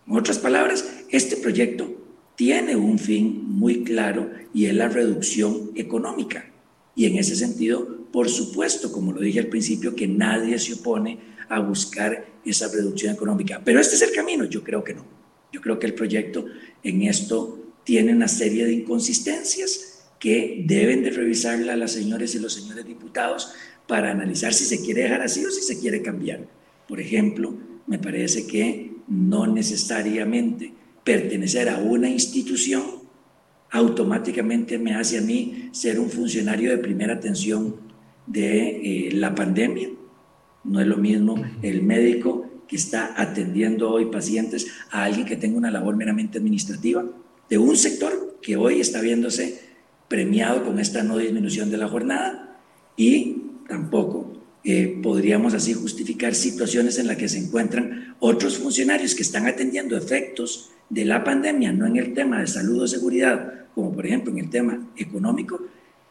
[0.08, 1.90] En otras palabras, este proyecto
[2.36, 6.50] tiene un fin muy claro y es la reducción económica.
[6.96, 11.20] Y en ese sentido, por supuesto, como lo dije al principio, que nadie se opone
[11.50, 13.62] a buscar esa reducción económica.
[13.64, 15.06] Pero este es el camino, yo creo que no.
[15.52, 16.46] Yo creo que el proyecto
[16.84, 22.54] en esto tiene una serie de inconsistencias que deben de revisarla las señores y los
[22.54, 23.54] señores diputados
[23.88, 26.48] para analizar si se quiere dejar así o si se quiere cambiar.
[26.88, 27.54] Por ejemplo,
[27.86, 32.98] me parece que no necesariamente pertenecer a una institución
[33.72, 37.76] automáticamente me hace a mí ser un funcionario de primera atención
[38.26, 39.90] de eh, la pandemia.
[40.64, 45.58] No es lo mismo el médico que está atendiendo hoy pacientes a alguien que tenga
[45.58, 47.06] una labor meramente administrativa
[47.50, 49.62] de un sector que hoy está viéndose
[50.08, 52.60] premiado con esta no disminución de la jornada
[52.96, 54.34] y tampoco
[54.64, 59.96] eh, podríamos así justificar situaciones en las que se encuentran otros funcionarios que están atendiendo
[59.96, 64.32] efectos de la pandemia, no en el tema de salud o seguridad, como por ejemplo
[64.32, 65.60] en el tema económico,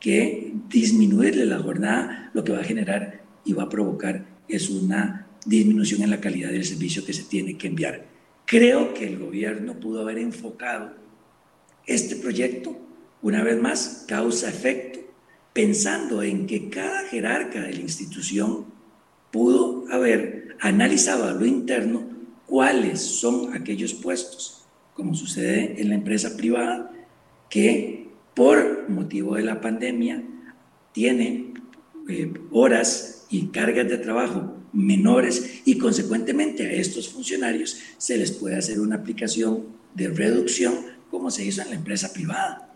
[0.00, 5.25] que disminuirle la jornada lo que va a generar y va a provocar es una
[5.46, 8.04] disminución en la calidad del servicio que se tiene que enviar.
[8.44, 10.92] Creo que el gobierno pudo haber enfocado
[11.86, 12.76] este proyecto,
[13.22, 15.00] una vez más, causa-efecto,
[15.52, 18.66] pensando en que cada jerarca de la institución
[19.30, 22.04] pudo haber analizado a lo interno
[22.46, 26.92] cuáles son aquellos puestos, como sucede en la empresa privada,
[27.48, 30.22] que por motivo de la pandemia
[30.92, 31.54] tienen
[32.08, 38.56] eh, horas y cargas de trabajo menores y consecuentemente a estos funcionarios se les puede
[38.56, 40.74] hacer una aplicación de reducción
[41.10, 42.74] como se hizo en la empresa privada.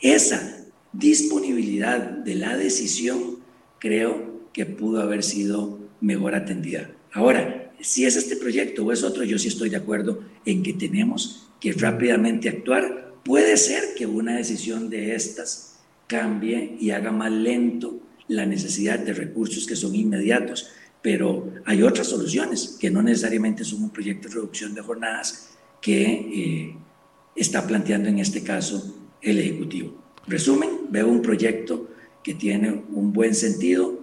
[0.00, 3.38] Esa disponibilidad de la decisión
[3.78, 6.90] creo que pudo haber sido mejor atendida.
[7.12, 10.74] Ahora, si es este proyecto o es otro, yo sí estoy de acuerdo en que
[10.74, 13.14] tenemos que rápidamente actuar.
[13.24, 19.12] Puede ser que una decisión de estas cambie y haga más lento la necesidad de
[19.12, 20.68] recursos que son inmediatos,
[21.02, 26.02] pero hay otras soluciones que no necesariamente son un proyecto de reducción de jornadas que
[26.02, 26.76] eh,
[27.34, 29.94] está planteando en este caso el Ejecutivo.
[30.26, 31.88] Resumen, veo un proyecto
[32.22, 33.98] que tiene un buen sentido,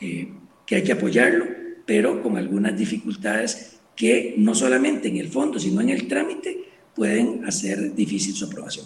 [0.00, 0.32] eh,
[0.66, 1.46] que hay que apoyarlo,
[1.86, 6.64] pero con algunas dificultades que no solamente en el fondo, sino en el trámite
[6.94, 8.84] pueden hacer difícil su aprobación.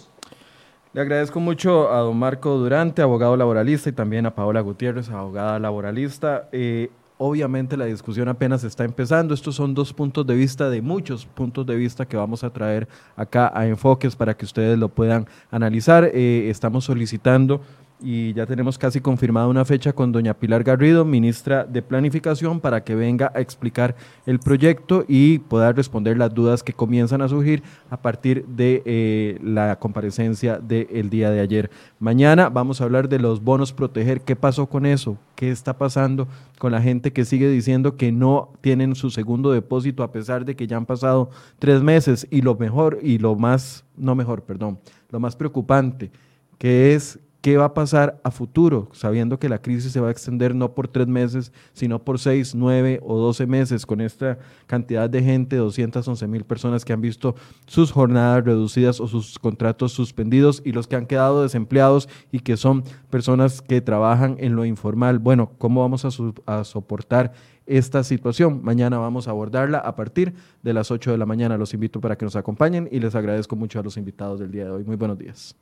[0.93, 5.59] Le agradezco mucho a don Marco Durante, abogado laboralista, y también a Paola Gutiérrez, abogada
[5.59, 6.48] laboralista.
[6.51, 6.90] Eh,
[7.22, 9.34] Obviamente la discusión apenas está empezando.
[9.34, 12.88] Estos son dos puntos de vista de muchos puntos de vista que vamos a traer
[13.14, 16.10] acá a Enfoques para que ustedes lo puedan analizar.
[16.14, 17.60] Eh, estamos solicitando
[18.02, 22.82] y ya tenemos casi confirmada una fecha con doña Pilar Garrido, ministra de Planificación, para
[22.82, 23.97] que venga a explicar
[24.27, 29.39] el proyecto y pueda responder las dudas que comienzan a surgir a partir de eh,
[29.43, 31.70] la comparecencia del día de ayer.
[31.98, 36.28] Mañana vamos a hablar de los bonos proteger, qué pasó con eso, qué está pasando
[36.59, 40.56] con la gente que sigue diciendo que no tienen su segundo depósito a pesar de
[40.56, 44.78] que ya han pasado tres meses y lo mejor y lo más, no mejor, perdón,
[45.10, 46.10] lo más preocupante,
[46.59, 50.10] que es ¿Qué va a pasar a futuro, sabiendo que la crisis se va a
[50.10, 55.08] extender no por tres meses, sino por seis, nueve o doce meses, con esta cantidad
[55.08, 57.34] de gente, 211 mil personas que han visto
[57.66, 62.58] sus jornadas reducidas o sus contratos suspendidos y los que han quedado desempleados y que
[62.58, 65.18] son personas que trabajan en lo informal?
[65.18, 67.32] Bueno, ¿cómo vamos a, soportar
[67.64, 68.60] esta situación?
[68.62, 71.56] Mañana vamos a abordarla a partir de las 8 de la mañana.
[71.56, 74.66] Los invito para que nos acompañen y les agradezco mucho a los invitados del día
[74.66, 74.84] de hoy.
[74.84, 75.56] Muy buenos días.